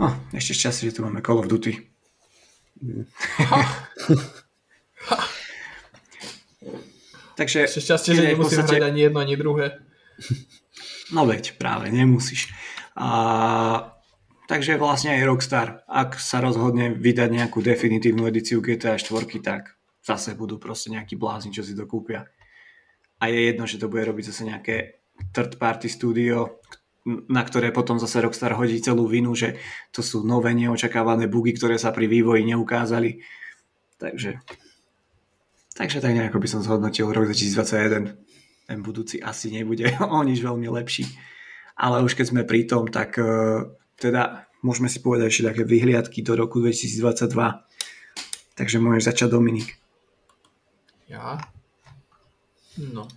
[0.00, 1.76] No, ešte šťastie, že tu máme Call of Duty.
[7.36, 8.80] Takže ešte šťastie, že nemusím podstate...
[8.80, 9.80] hrať ani jedno, ani druhé.
[11.12, 12.52] No veď, práve, nemusíš.
[12.96, 13.96] A...
[14.44, 20.34] Takže vlastne aj Rockstar, ak sa rozhodne vydať nejakú definitívnu edíciu GTA 4, tak zase
[20.34, 22.28] budú proste nejakí blázni, čo si to kúpia.
[23.20, 24.76] A je jedno, že to bude robiť zase nejaké
[25.32, 26.60] third party studio,
[27.06, 29.56] na ktoré potom zase Rockstar hodí celú vinu, že
[29.92, 33.24] to sú nové neočakávané bugy, ktoré sa pri vývoji neukázali.
[33.96, 34.40] Takže,
[35.76, 38.16] takže tak nejako by som zhodnotil rok 2021.
[38.68, 41.08] Ten budúci asi nebude o nič veľmi lepší.
[41.80, 43.64] Ale už keď sme pri tom, tak uh,
[43.96, 47.32] teda môžeme si povedať ešte také vyhliadky do roku 2022.
[48.60, 49.79] Takže môžeš začať Dominik.
[51.10, 51.42] Ja?
[52.78, 53.10] No.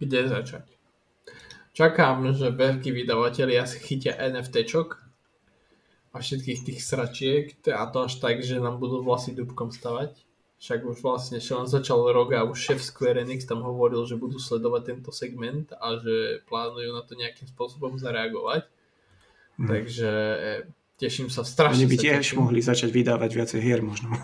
[0.00, 0.64] Kde začať?
[1.76, 4.88] Čakám, že veľkí vydavatelia chytia NFTčok
[6.12, 10.16] a všetkých tých sračiek a to až tak, že nám budú vlasy dubkom stavať.
[10.62, 14.38] Však už vlastne len začal rok a už šéf Square Enix tam hovoril, že budú
[14.38, 18.64] sledovať tento segment a že plánujú na to nejakým spôsobom zareagovať.
[19.58, 19.68] Hmm.
[19.68, 20.10] Takže
[21.02, 21.82] Teším sa strašne.
[21.82, 22.46] Oni by tiež teším.
[22.46, 24.14] mohli začať vydávať viacej hier možno.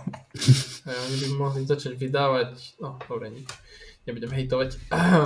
[1.10, 3.50] Oni by mohli začať vydávať, no dobre, nič.
[4.06, 4.78] Nebudem hejtovať.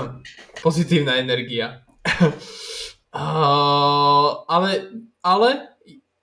[0.65, 1.85] Pozitívna energia.
[4.57, 4.71] ale,
[5.21, 5.49] ale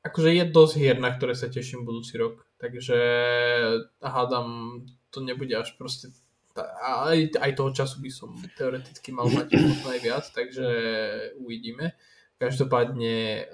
[0.01, 2.49] akože je dosť hier, na ktoré sa teším budúci rok.
[2.57, 2.97] Takže
[4.01, 4.81] hádam,
[5.13, 6.09] to nebude až proste
[6.81, 9.53] aj, aj toho času by som teoreticky mal mať
[9.85, 10.65] najviac, takže
[11.37, 11.93] uvidíme.
[12.41, 13.47] Každopádne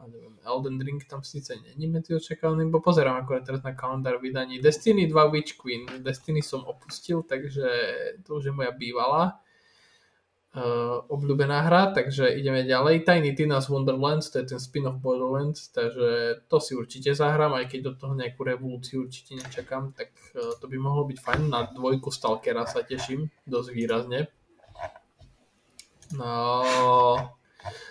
[0.00, 4.20] a neviem, Elden Ring tam síce není medzi očakávaným, bo pozerám akorát teraz na kalendár
[4.20, 5.86] vydaní Destiny 2 Witch Queen.
[5.98, 7.68] Destiny som opustil, takže
[8.24, 9.40] to už je moja bývalá
[10.56, 13.06] uh, obľúbená hra, takže ideme ďalej.
[13.06, 17.80] Tiny Tina's Wonderlands, to je ten spin-off Borderlands, takže to si určite zahrám, aj keď
[17.82, 21.42] do toho nejakú revolúciu určite nečakám, tak uh, to by mohlo byť fajn.
[21.50, 24.32] Na dvojku Stalkera sa teším dosť výrazne.
[26.10, 26.66] No,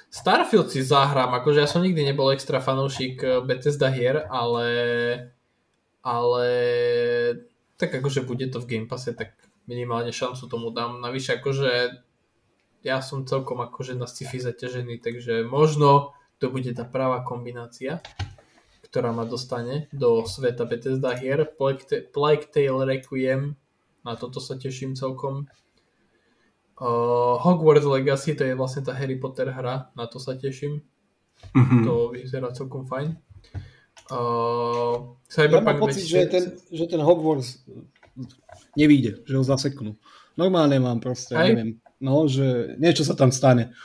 [0.10, 4.68] Starfield si zahrám, akože ja som nikdy nebol extra fanúšik eh, Bethesda hier, ale
[6.01, 6.47] ale
[7.78, 9.38] tak akože bude to v Game Passe, tak
[9.70, 10.97] minimálne šancu tomu dám.
[10.99, 11.72] Navyše akože
[12.82, 17.99] ja som celkom akože na sci-fi zaťažený, takže možno to bude tá práva kombinácia,
[18.88, 21.45] ktorá ma dostane do sveta Bethesda hier.
[21.53, 23.60] Plague Tale Requiem,
[24.07, 25.51] na toto sa teším celkom.
[26.80, 30.80] Uh, Hogwarts Legacy, to je vlastne tá Harry Potter hra, na to sa teším.
[31.51, 31.84] Mm-hmm.
[31.84, 33.19] To vyzerá celkom fajn.
[34.07, 37.67] Uh, Cyberpunk ja mám pocit, že ten, že ten Hogwarts
[38.80, 39.99] nevíde, že ho zaseknú.
[40.39, 41.51] Normálne mám proste, Aj?
[41.51, 43.75] neviem, no, že niečo sa tam stane.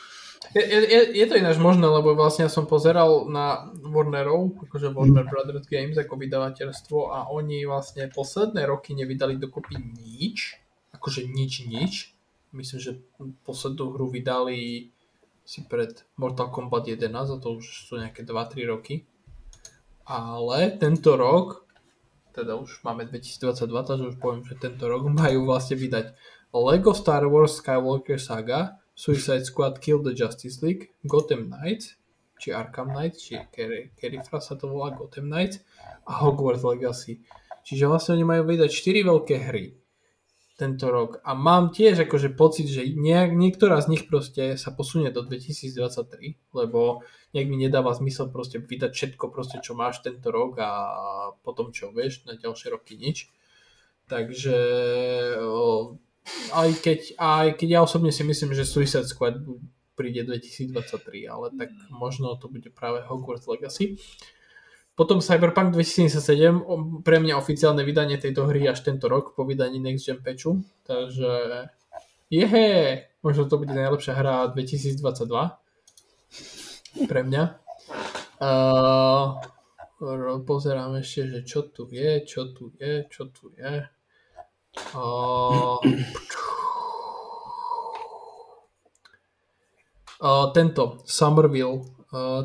[0.54, 5.26] Je, je, je to ináč možné, lebo vlastne ja som pozeral na Warnerov, akože Warner
[5.26, 10.62] Brothers Games ako vydavateľstvo a oni vlastne posledné roky nevydali dokopy nič,
[10.94, 12.13] akože nič, nič.
[12.54, 12.92] Myslím, že
[13.42, 14.94] poslednú hru vydali
[15.42, 19.04] si pred Mortal Kombat 11 a to už sú nejaké 2-3 roky.
[20.06, 21.66] Ale tento rok,
[22.30, 26.14] teda už máme 2022, takže už poviem, že tento rok majú vlastne vydať
[26.54, 31.98] Lego Star Wars Skywalker Saga, Suicide Squad Kill the Justice League, Gotham Knights,
[32.38, 33.34] či Arkham Knights, či
[33.98, 35.58] Kerifra sa to volá Gotham Knights
[36.06, 37.18] a Hogwarts Legacy.
[37.66, 39.83] Čiže vlastne oni majú vydať 4 veľké hry
[40.54, 41.18] tento rok.
[41.26, 46.38] A mám tiež akože pocit, že nejak, niektorá z nich proste sa posunie do 2023,
[46.54, 47.02] lebo
[47.34, 50.70] nejak mi nedáva zmysel proste vydať všetko proste, čo máš tento rok a
[51.42, 53.34] potom čo, vieš, na ďalšie roky nič.
[54.06, 54.58] Takže
[56.54, 59.42] aj keď, aj keď ja osobne si myslím, že Suicide Squad
[59.98, 63.98] príde 2023, ale tak možno to bude práve Hogwarts Legacy.
[64.94, 70.06] Potom Cyberpunk 2077, pre mňa oficiálne vydanie tejto hry až tento rok po vydaní Next
[70.06, 71.66] Gen patchu, takže
[72.30, 75.58] jehe, možno to bude najlepšia hra 2022
[77.10, 77.58] pre mňa.
[78.38, 79.34] Uh,
[80.46, 83.74] pozerám ešte, že čo tu je, čo tu je, čo tu je.
[84.94, 85.78] Uh,
[90.22, 91.82] uh, tento Somerville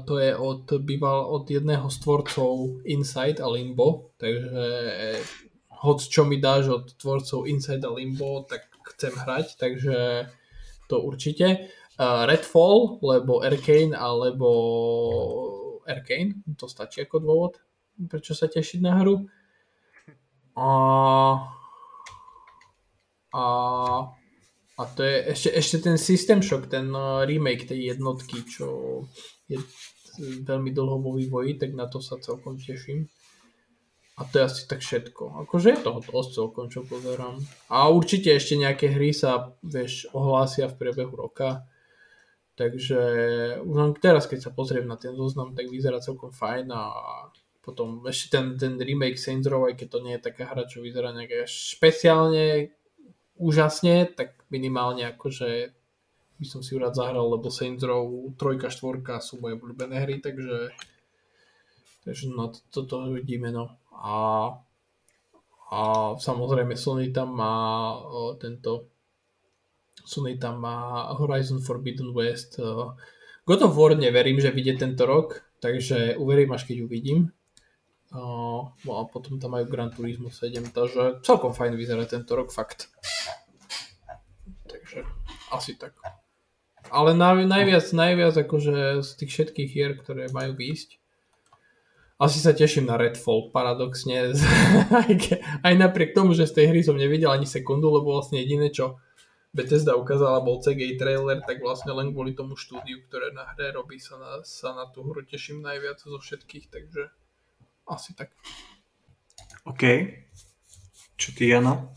[0.06, 4.66] to je od, býval od jedného z tvorcov Inside a Limbo, takže
[5.70, 8.66] hoď čo mi dáš od tvorcov Inside a Limbo, tak
[8.96, 10.28] chcem hrať, takže
[10.90, 11.70] to určite.
[12.00, 14.48] Redfall, lebo Arcane, alebo
[15.86, 17.54] Arcane, to stačí ako dôvod,
[18.08, 19.28] prečo sa tešiť na hru.
[20.60, 20.70] A,
[23.36, 23.46] a,
[24.76, 26.92] a to je ešte, ešte ten System Shock, ten
[27.28, 29.04] remake tej jednotky, čo
[29.50, 29.58] je
[30.46, 33.10] veľmi dlho vo vývoji, tak na to sa celkom teším.
[34.20, 35.48] A to je asi tak všetko.
[35.48, 37.40] Akože je toho dosť celkom, čo pozerám.
[37.72, 41.64] A určite ešte nejaké hry sa, vieš, ohlásia v priebehu roka.
[42.60, 43.00] Takže
[43.64, 46.84] už teraz, keď sa pozriem na ten zoznam, tak vyzerá celkom fajn a
[47.64, 50.84] potom ešte ten, ten remake Saints Row, aj keď to nie je taká hra, čo
[50.84, 52.76] vyzerá nejaké špeciálne
[53.40, 55.72] úžasne, tak minimálne akože
[56.40, 60.24] by som si ju rád zahral, lebo Saints Row 3, 4 sú moje obľúbené hry,
[60.24, 60.72] takže
[62.08, 63.76] takže no, toto to, vidíme, no.
[63.92, 64.16] A,
[65.70, 65.80] a
[66.16, 68.88] samozrejme Sony tam má o, tento
[70.08, 72.58] Sony tam má Horizon Forbidden West.
[72.58, 72.96] O,
[73.46, 77.30] God of War neverím, že vyjde tento rok, takže uverím až keď uvidím.
[78.16, 82.50] O, no a potom tam majú Gran Turismo 7, takže celkom fajn vyzerá tento rok,
[82.50, 82.90] fakt.
[84.66, 85.06] Takže
[85.52, 85.94] asi tak.
[86.90, 91.00] Ale na, najviac, najviac akože z tých všetkých hier, ktoré majú výjsť,
[92.20, 94.36] asi sa teším na Redfall, paradoxne.
[95.68, 99.00] aj napriek tomu, že z tej hry som nevidel ani sekundu, lebo vlastne jediné, čo
[99.56, 104.04] Bethesda ukázala, bol CGI trailer, tak vlastne len kvôli tomu štúdiu, ktoré na hre robí,
[104.04, 107.08] sa na, sa na tú hru teším najviac zo všetkých, takže
[107.88, 108.36] asi tak.
[109.64, 109.84] OK.
[111.16, 111.96] Čo ty, Jano?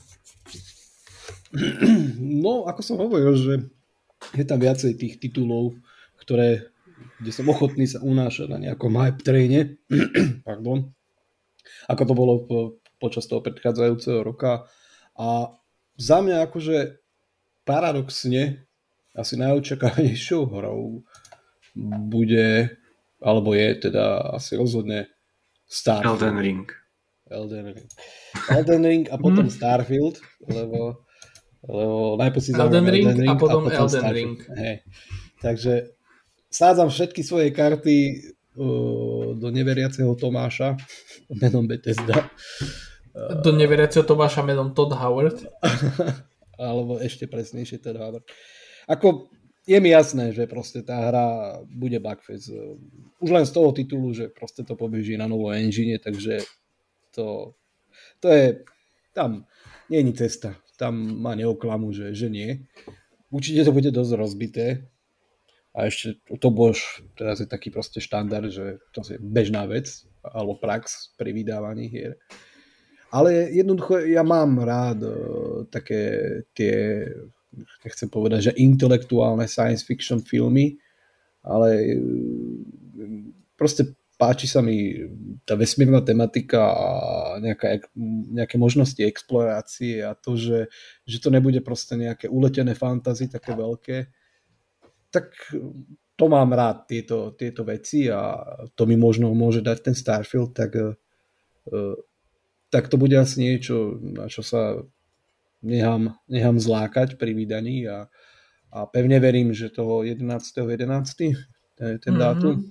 [2.16, 3.54] No, ako som hovoril, že
[4.32, 5.76] je tam viacej tých titulov,
[6.20, 6.72] ktoré,
[7.20, 9.80] kde som ochotný sa unášať na nejakom hype traine,
[10.48, 10.92] pardon,
[11.88, 12.58] ako to bolo po,
[13.02, 14.66] počas toho predchádzajúceho roka.
[15.18, 15.52] A
[15.98, 17.02] za mňa akože
[17.62, 18.64] paradoxne
[19.12, 21.04] asi najočakávanejšou hrou
[22.08, 22.72] bude,
[23.20, 25.08] alebo je teda asi rozhodne
[25.68, 26.20] Starfield.
[26.20, 26.66] Elden Ring.
[27.32, 27.88] Elden Ring.
[28.52, 29.56] Elden Ring a potom hmm.
[29.56, 31.00] Starfield, lebo
[31.62, 34.18] lebo najprv si Elden Ring, Elden Ring a potom, a potom Elden Starfield.
[34.18, 34.36] Ring.
[34.58, 34.76] Hej.
[35.38, 35.72] Takže
[36.50, 37.96] sádzam všetky svoje karty
[38.58, 40.74] uh, do neveriaceho Tomáša
[41.30, 42.26] menom Bethesda.
[43.14, 45.38] Do neveriaceho Tomáša menom Todd Howard.
[46.58, 48.26] Alebo ešte presnejšie Todd Howard.
[48.90, 49.30] Ako
[49.62, 51.26] je mi jasné, že proste tá hra
[51.70, 52.50] bude Bugfest.
[53.22, 56.42] Už len z toho titulu, že proste to pobeží na novo engine, takže
[57.14, 57.54] to,
[58.18, 58.66] to je
[59.14, 59.46] tam
[59.92, 62.66] nie je cesta tam ma neoklamu, že, že nie.
[63.30, 64.66] Určite to bude dosť rozbité.
[65.72, 69.88] A ešte to už teraz je taký proste štandard, že to je bežná vec,
[70.20, 72.20] alebo prax pri vydávaní hier.
[73.08, 77.08] Ale jednoducho ja mám rád uh, také tie,
[77.84, 80.76] nechcem povedať, že intelektuálne science fiction filmy,
[81.40, 84.94] ale uh, proste páči sa mi
[85.42, 86.88] tá vesmírna tematika a
[87.42, 87.82] nejaká,
[88.30, 90.70] nejaké možnosti explorácie a to, že,
[91.02, 94.14] že to nebude proste nejaké uletené fantasy také veľké,
[95.10, 95.26] tak
[96.14, 98.38] to mám rád, tieto, tieto veci a
[98.78, 101.98] to mi možno môže dať ten Starfield, tak, uh,
[102.70, 104.86] tak to bude asi niečo, na čo sa
[105.66, 108.06] nechám, nechám zlákať pri vydaní a,
[108.70, 110.62] a pevne verím, že toho 11.11.
[110.62, 111.74] 11.
[111.74, 112.22] ten, ten mm-hmm.
[112.22, 112.70] dátum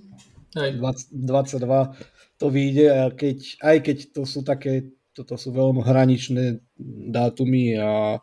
[0.52, 1.96] 20, 22
[2.36, 6.60] to vyjde a keď, aj keď to sú také, toto sú veľmi hraničné
[7.08, 8.18] dátumy a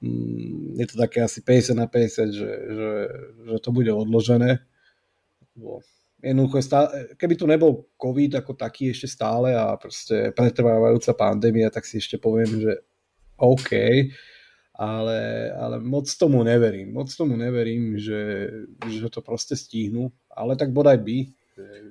[0.00, 2.90] mm, je to také asi 50 na 50, že, že,
[3.50, 4.62] že to bude odložené.
[6.22, 11.86] Jednoducho, stále, keby tu nebol COVID ako taký ešte stále a proste pretrvávajúca pandémia, tak
[11.86, 12.72] si ešte poviem, že
[13.38, 13.70] OK,
[14.78, 16.94] ale, ale moc tomu neverím.
[16.94, 18.50] Moc tomu neverím, že,
[18.86, 21.37] že to proste stihnú, ale tak bodaj by.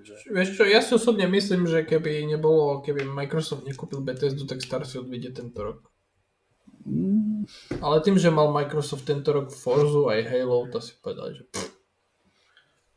[0.03, 0.15] Že...
[0.32, 5.11] Vieš čo, ja si osobne myslím, že keby nebolo, keby Microsoft nekúpil Bethesdu, tak Starfield
[5.11, 5.80] vyjde tento rok.
[6.88, 7.43] Mm.
[7.84, 11.76] Ale tým, že mal Microsoft tento rok Forzu aj Halo, to si povedal, že pff.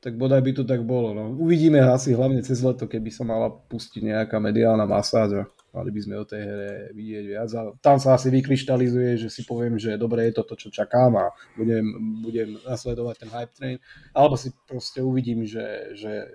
[0.00, 1.12] Tak bodaj by to tak bolo.
[1.12, 1.36] No.
[1.36, 6.14] Uvidíme asi hlavne cez leto, keby sa mala pustiť nejaká mediálna masáž mali by sme
[6.18, 7.50] o tej hre vidieť viac.
[7.54, 11.14] A tam sa asi vykryštalizuje, že si poviem, že dobre je to to, čo čakám
[11.14, 11.86] a budem,
[12.22, 13.76] budem nasledovať ten hype train.
[14.10, 16.26] Alebo si proste uvidím, že, že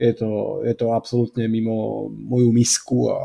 [0.00, 3.20] je to, je to absolútne mimo moju misku a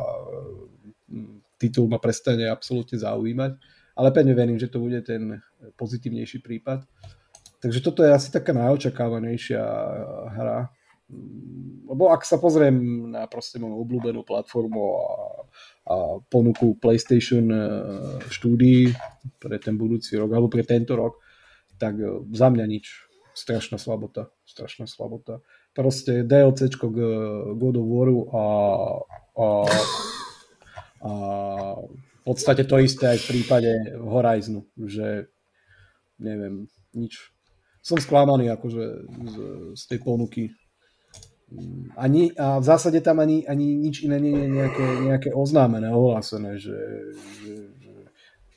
[1.08, 3.56] mm, titul ma prestane absolútne zaujímať.
[3.96, 5.40] Ale pevne verím, že to bude ten
[5.80, 6.84] pozitívnejší prípad.
[7.64, 9.64] Takže toto je asi taká najočakávanejšia
[10.36, 10.68] hra.
[11.08, 15.08] Mm, lebo ak sa pozriem na proste moju obľúbenú platformu a,
[15.88, 15.96] a
[16.28, 17.62] ponuku PlayStation e,
[18.36, 18.92] štúdií
[19.40, 21.24] pre ten budúci rok, alebo pre tento rok,
[21.80, 23.08] tak e, za mňa nič.
[23.32, 24.28] Strašná slabota.
[24.44, 25.40] Strašná slabota
[25.76, 26.98] proste DLCčko k
[27.60, 28.44] God of Waru a,
[29.36, 29.48] a,
[31.04, 31.12] a
[31.76, 35.28] v podstate to isté aj v prípade Horizonu, že
[36.18, 37.30] neviem, nič.
[37.84, 39.36] Som sklamaný akože z,
[39.78, 40.50] z tej ponuky.
[41.94, 46.58] Ani, a v zásade tam ani, ani nič iné nie je nejaké, nejaké oznámené, ohlásené,
[46.58, 46.74] že,
[47.14, 47.94] že, že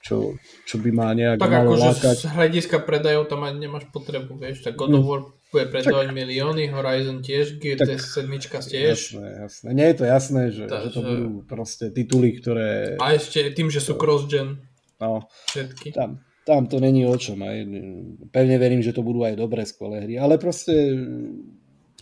[0.01, 0.17] čo,
[0.65, 4.81] čo by ma nejak tak akože z hľadiska predajov tam ani nemáš potrebu, vieš, tak
[4.81, 8.29] God of War bude predávať milióny, Horizon tiež, GT7
[8.69, 8.99] tiež.
[9.17, 9.69] Jasné, jasné.
[9.73, 13.01] Nie je to jasné, že, tá, že to budú proste tituly, ktoré...
[13.01, 14.61] A ešte tým, že sú cross-gen.
[15.01, 15.97] No, všetky.
[15.97, 17.41] Tam, tam to není o čom.
[17.45, 17.65] Aj.
[18.29, 20.73] Pevne verím, že to budú aj dobré, skvelé hry, ale proste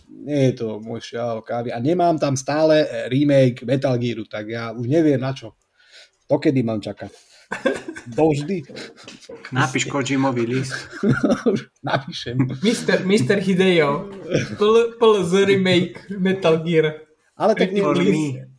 [0.07, 1.71] nie je to môj šial kávy.
[1.71, 5.55] A nemám tam stále remake Metal Gearu, tak ja už neviem na čo.
[6.27, 7.26] To kedy mám čakať.
[8.07, 8.63] Dovždy.
[9.51, 10.75] Napíš Kojimovi list.
[11.83, 12.39] Napíšem.
[12.63, 14.07] Mister, Mister Hideo.
[14.99, 17.03] Pl z remake Metal Gear.
[17.37, 17.83] Ale tak nie,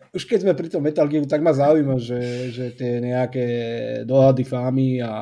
[0.09, 3.47] už keď sme pri tom Metal Gear, tak ma zaujíma, že, že tie nejaké
[4.09, 5.12] dohady fámy a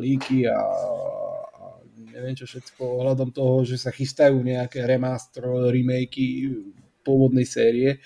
[0.00, 1.64] líky a, a
[2.16, 6.48] neviem čo všetko ohľadom toho, že sa chystajú nejaké remaster, remakey
[7.04, 8.00] pôvodnej série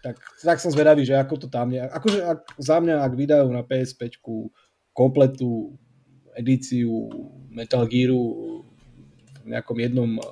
[0.00, 1.84] tak, tak som zvedavý, že ako to tam je.
[1.84, 4.20] Akože ak, za mňa, ak vydajú na PS5
[4.96, 5.76] kompletú
[6.32, 7.08] edíciu
[7.52, 8.24] Metal Gearu
[9.44, 10.24] v nejakom jednom eh,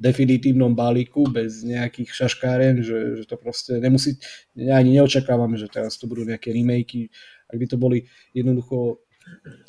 [0.00, 4.16] definitívnom balíku bez nejakých šaškáren, že, že to proste nemusí,
[4.56, 7.12] ja ani neočakávam, že teraz to budú nejaké remakey,
[7.52, 9.04] ak by to boli jednoducho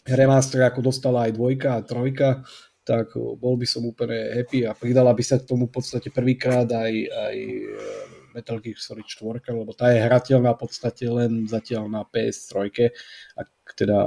[0.08, 2.48] remaster, ako dostala aj dvojka a trojka,
[2.88, 6.66] tak bol by som úplne happy a pridala by sa k tomu v podstate prvýkrát
[6.66, 11.88] aj, aj eh, Metal Gear Solid 4, lebo tá je hrateľná v podstate len zatiaľ
[11.92, 12.72] na PS3,
[13.38, 13.98] ak teda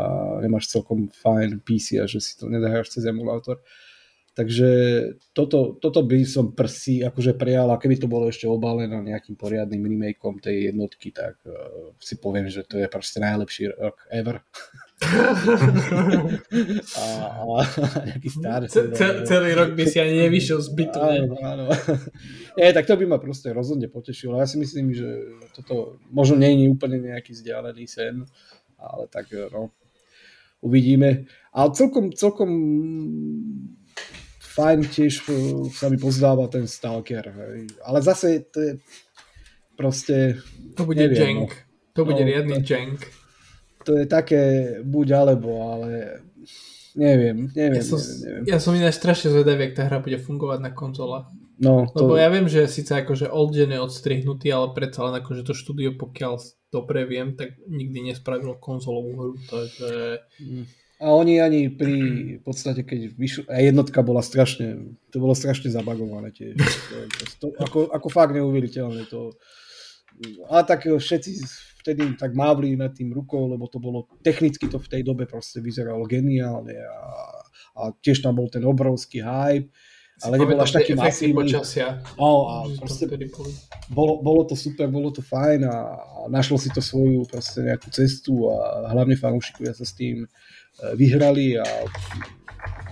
[0.45, 3.61] nemáš celkom fajn PC a že si to nedahráš cez emulátor.
[4.35, 4.71] Takže
[5.31, 9.87] toto, toto by som prsi akože prijal a keby to bolo ešte obalené nejakým poriadnym
[9.87, 14.43] remakeom tej jednotky, tak uh, si poviem, že to je proste najlepší rok ever.
[16.99, 17.05] a,
[17.63, 18.65] a nejaký star.
[18.71, 18.81] Ce,
[19.27, 20.99] celý rok by si ani nevyšiel z bytu.
[21.03, 21.65] Áno, áno.
[22.55, 24.39] Nie, tak to by ma proste rozhodne potešilo.
[24.39, 28.23] Ja si myslím, že toto možno nie je úplne nejaký vzdialený sen,
[28.79, 29.75] ale tak no,
[30.63, 31.27] uvidíme.
[31.51, 32.51] Ale celkom, celkom
[34.55, 35.35] fajn tiež e,
[35.75, 37.27] sa mi pozdáva ten Stalker.
[37.35, 37.75] Hej.
[37.83, 38.73] Ale zase to je
[39.75, 40.39] proste...
[40.79, 41.51] To bude neviem, jank.
[41.51, 41.93] No.
[41.99, 43.24] To bude no, riadny to, jank.
[43.85, 44.43] To je také
[44.81, 46.21] buď alebo, ale
[46.97, 47.81] neviem, neviem.
[47.81, 48.45] Ja som, neviem.
[48.49, 51.29] Ja som ináč strašne zvedavý, ak tá hra bude fungovať na konzolách.
[51.55, 52.03] No, to...
[52.03, 55.55] Lebo ja viem, že síce akože old gen je odstrihnutý, ale predsa len akože to
[55.55, 56.43] štúdio, pokiaľ
[56.75, 60.19] dobre viem, tak nikdy nespravilo konzolovú hru, takže...
[60.43, 60.67] Mm
[61.05, 61.95] a oni ani pri,
[62.39, 66.55] v podstate, keď vyšlo, a jednotka bola strašne, to bolo strašne zabagované tiež.
[66.57, 69.35] To, to, to, ako, ako fakt neuveriteľné to.
[70.47, 71.31] A tak všetci
[71.85, 75.61] vtedy tak mávli nad tým rukou, lebo to bolo, technicky to v tej dobe proste
[75.61, 77.01] vyzeralo geniálne a,
[77.77, 79.69] a tiež tam bol ten obrovský hype
[80.23, 81.51] ale nebol až taký masívny.
[81.51, 83.11] Počasia, no, a proste,
[83.91, 87.91] bolo, bolo to super, bolo to fajn a, a našlo si to svoju proste nejakú
[87.91, 90.29] cestu a hlavne fanúšikovia sa s tým e,
[90.95, 91.67] vyhrali a,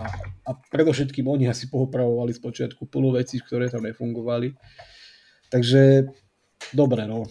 [0.03, 0.05] a,
[0.45, 4.59] a predovšetkým oni asi pohopravovali z počiatku plnú veci, ktoré tam nefungovali.
[5.47, 6.11] Takže
[6.74, 7.30] dobre, no.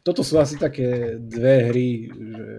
[0.00, 2.50] Toto sú asi také dve hry, že,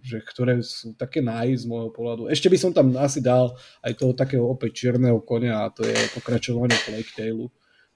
[0.00, 2.32] že ktoré sú také naj z môjho pohľadu.
[2.32, 3.52] Ešte by som tam asi dal
[3.84, 7.46] aj toho takého opäť čierneho konia a to je pokračovanie Plague Tale.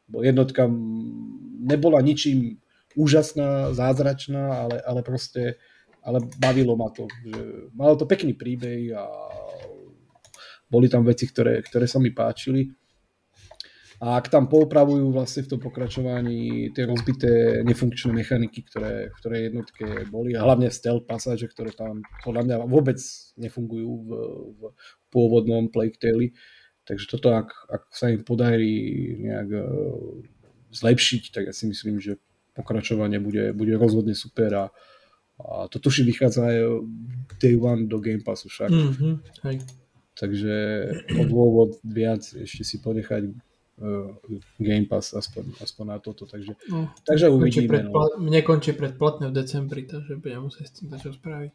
[0.06, 0.68] Bo jednotka
[1.64, 2.60] nebola ničím
[2.94, 5.58] úžasná, zázračná, ale, ale proste
[6.06, 7.10] ale bavilo ma to.
[7.26, 7.40] Že
[7.74, 9.04] malo to pekný príbeh a
[10.70, 12.70] boli tam veci, ktoré, ktoré sa mi páčili.
[13.96, 20.04] A ak tam poupravujú vlastne v tom pokračovaní tie rozbité nefunkčné mechaniky, ktoré, ktoré jednotke
[20.12, 23.00] boli, a hlavne stealth pasáže, ktoré tam podľa mňa vôbec
[23.40, 24.10] nefungujú v,
[24.52, 24.60] v
[25.08, 26.36] pôvodnom Plague Tale.
[26.84, 29.64] Takže toto, ak, ak sa im podarí nejak uh,
[30.76, 32.20] zlepšiť, tak ja si myslím, že
[32.52, 34.66] pokračovanie bude, bude rozhodne super a,
[35.40, 36.58] a to tuším vychádza aj
[37.40, 38.68] day one do Game Passu však.
[38.68, 39.14] Mm-hmm,
[39.48, 39.56] hej.
[40.16, 40.54] Takže
[41.20, 43.28] o dôvod viac ešte si ponechať
[44.56, 47.68] Game Pass aspoň, aspoň na toto, takže, no, takže uvidíme.
[47.68, 48.24] Predpla- no.
[48.24, 51.54] Mne končí predplatné v decembri, takže budem musieť s tým čo spraviť.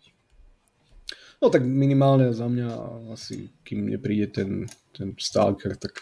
[1.42, 2.70] No tak minimálne za mňa
[3.18, 5.98] asi, kým nepríde ten, ten Stalker, tak,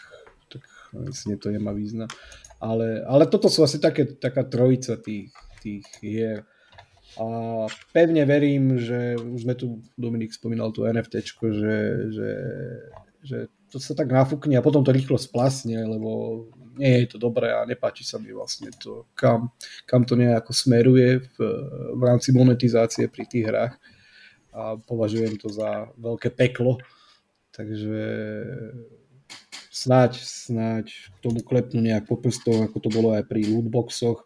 [0.52, 2.12] tak myslím, to nemá význam.
[2.60, 5.32] Ale, ale toto sú asi také, taká trojica tých,
[5.64, 6.44] tých hier.
[7.16, 7.26] A
[7.96, 11.78] pevne verím, že už sme tu, Dominik spomínal tu NFT, že,
[12.12, 12.32] že,
[13.24, 13.38] že
[13.70, 16.44] to sa tak nafúkne a potom to rýchlo splasne, lebo
[16.80, 19.52] nie je to dobré a nepáči sa mi vlastne to, kam,
[19.86, 21.38] kam to nejako smeruje v,
[21.96, 23.76] v rámci monetizácie pri tých hrách
[24.56, 26.82] a považujem to za veľké peklo.
[27.54, 28.02] Takže
[29.70, 34.24] snáď, snáď k tomu klepnú nejak po ako to bolo aj pri lootboxoch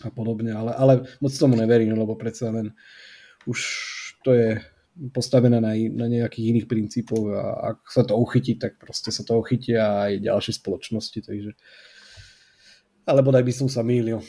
[0.00, 2.72] a podobne, ale, ale moc tomu neverím, lebo predsa len
[3.44, 3.60] už
[4.24, 4.60] to je
[5.14, 9.38] postavené na, na nejakých iných princípoch a ak sa to uchytí, tak proste sa to
[9.38, 11.52] uchytia aj ďalšie spoločnosti, takže
[13.06, 14.20] alebo daj by som sa mýlil.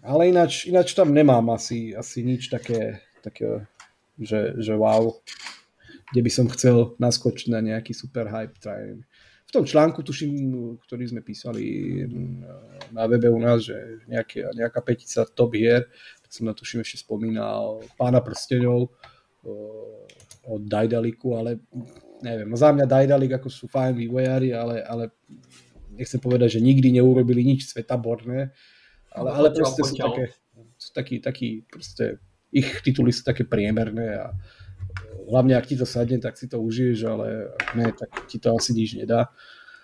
[0.00, 3.68] Ale ináč, ináč tam nemám asi, asi nič také, také
[4.16, 5.12] že, že wow,
[6.12, 9.04] kde by som chcel naskočiť na nejaký super hype train.
[9.48, 10.30] V tom článku, tuším,
[10.86, 12.06] ktorý sme písali
[12.94, 13.74] na webe u nás, že
[14.06, 15.90] nejaké, nejaká petica top hier,
[16.30, 18.86] som na tuším ešte spomínal Pána prsteňov,
[20.44, 21.64] od Dajdaliku, ale
[22.20, 25.12] neviem, no za mňa Dajdalik ako sú fajn vývojári, ale, ale
[25.96, 28.52] nechcem povedať, že nikdy neurobili nič svetaborné,
[29.10, 30.36] ale, ale proste sú také,
[30.76, 32.20] sú takí, takí proste,
[32.52, 34.26] ich tituly sú také priemerné a
[35.30, 38.52] hlavne ak ti to sadne, tak si to užiješ, ale ak ne, tak ti to
[38.52, 39.30] asi nič nedá.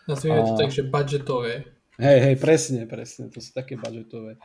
[0.06, 1.66] Nazvime to tak, že budgetové.
[1.96, 4.36] Hej, hej, presne, presne, to sú také budgetové.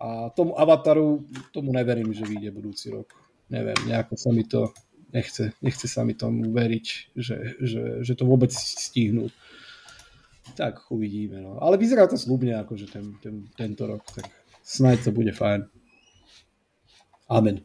[0.00, 3.12] A tomu Avataru, tomu neverím, že vyjde budúci rok.
[3.50, 4.70] Neviem, nejako sa mi to
[5.12, 6.86] nechce, nechce sa mi tomu veriť,
[7.18, 9.28] že, že, že to vôbec stihnú.
[10.54, 11.42] Tak uvidíme.
[11.42, 11.58] No.
[11.62, 14.30] Ale vyzerá to slubne, akože ten, ten, tento rok, tak
[14.62, 15.66] snáď to bude fajn.
[17.30, 17.62] Amen.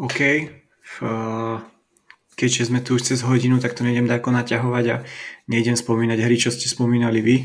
[0.00, 0.48] OK.
[2.32, 4.96] Keďže sme tu už cez hodinu, tak to nejdem dáko naťahovať a
[5.48, 7.36] nejdem spomínať hry, čo ste spomínali vy.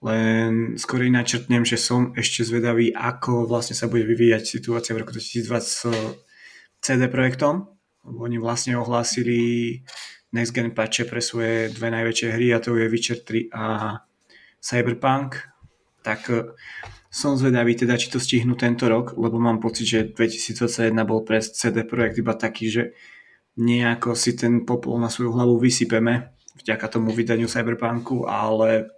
[0.00, 5.12] Len skôr načrtnem, že som ešte zvedavý, ako vlastne sa bude vyvíjať situácia v roku
[5.12, 6.16] 2020
[6.80, 7.68] CD Projektom,
[8.04, 9.80] oni vlastne ohlásili
[10.32, 13.64] Next Gen patche pre svoje dve najväčšie hry a to je Witcher 3 a
[14.62, 15.36] Cyberpunk.
[16.00, 16.56] Tak e,
[17.12, 21.44] som zvedavý teda, či to stihnú tento rok, lebo mám pocit, že 2021 bol pre
[21.44, 22.82] CD Projekt iba taký, že
[23.60, 28.88] nejako si ten popol na svoju hlavu vysypeme vďaka tomu vydaniu Cyberpunku, ale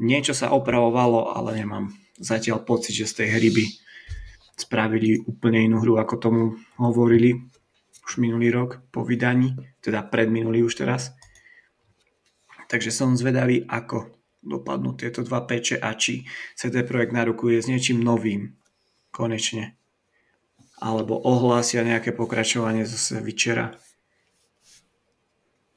[0.00, 3.64] niečo sa opravovalo, ale nemám zatiaľ pocit, že z tej hry by
[4.56, 6.42] spravili úplne inú hru, ako tomu
[6.80, 7.36] hovorili
[8.04, 11.12] už minulý rok po vydaní, teda predminulý už teraz.
[12.66, 16.24] Takže som zvedavý, ako dopadnú tieto dva peče a či
[16.56, 18.56] CD Projekt narukuje s niečím novým
[19.12, 19.76] konečne.
[20.80, 23.76] Alebo ohlásia nejaké pokračovanie zase Vyčera.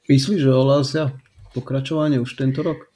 [0.07, 1.11] Myslíš, že ohlásia
[1.51, 2.92] pokračovanie už tento rok?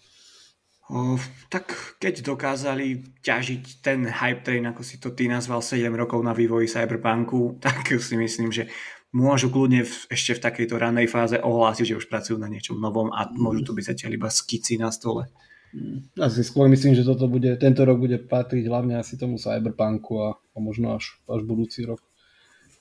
[1.51, 6.31] Tak keď dokázali ťažiť ten hype train, ako si to ty nazval, 7 rokov na
[6.31, 8.71] vývoji Cyberpunku, tak si myslím, že
[9.11, 13.11] môžu kľudne v, ešte v takejto ranej fáze ohlásiť, že už pracujú na niečom novom
[13.11, 15.27] a môžu to byť zatiaľ iba skici na stole.
[15.75, 16.07] Mm.
[16.23, 20.39] Asi skôr myslím, že toto bude, tento rok bude patriť hlavne asi tomu Cyberpunku a,
[20.39, 21.99] a možno až, až budúci rok.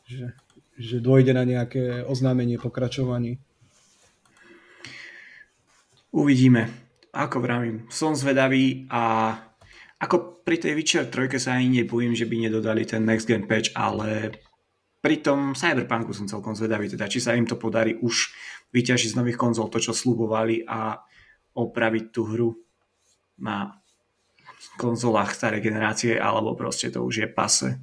[0.07, 0.31] Že,
[0.79, 3.43] že dôjde na nejaké oznámenie pokračovaní.
[6.15, 6.86] Uvidíme.
[7.17, 9.33] Ako vravím, som zvedavý a
[9.97, 13.73] ako pri tej Witcher 3 sa ani nebojím, že by nedodali ten next gen patch,
[13.73, 14.37] ale
[15.01, 18.37] pri tom Cyberpunku som celkom zvedavý, teda či sa im to podarí už
[18.69, 21.01] vyťažiť z nových konzol to, čo slubovali a
[21.57, 22.53] opraviť tú hru
[23.41, 23.73] na
[24.77, 27.81] konzolách starej generácie, alebo proste to už je pase.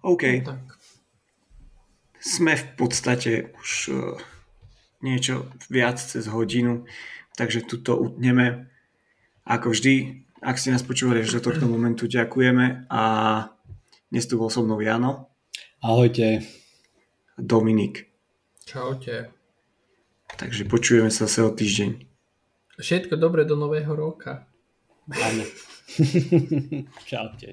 [0.00, 0.24] OK.
[0.40, 0.79] No,
[2.20, 4.14] Sme v podstate už uh,
[5.00, 6.84] niečo viac cez hodinu,
[7.36, 8.68] takže tuto utneme.
[9.48, 13.02] Ako vždy, ak ste nás počúvali až do tohto momentu, ďakujeme a
[14.12, 15.32] dnes tu bol so mnou Jano.
[15.80, 16.44] Ahojte.
[17.40, 18.12] Dominik.
[18.68, 19.32] Čaute.
[20.36, 21.90] Takže počujeme sa zase o týždeň.
[22.76, 24.44] Všetko dobré do nového roka.
[25.10, 25.44] Áno.
[27.10, 27.50] Čaute.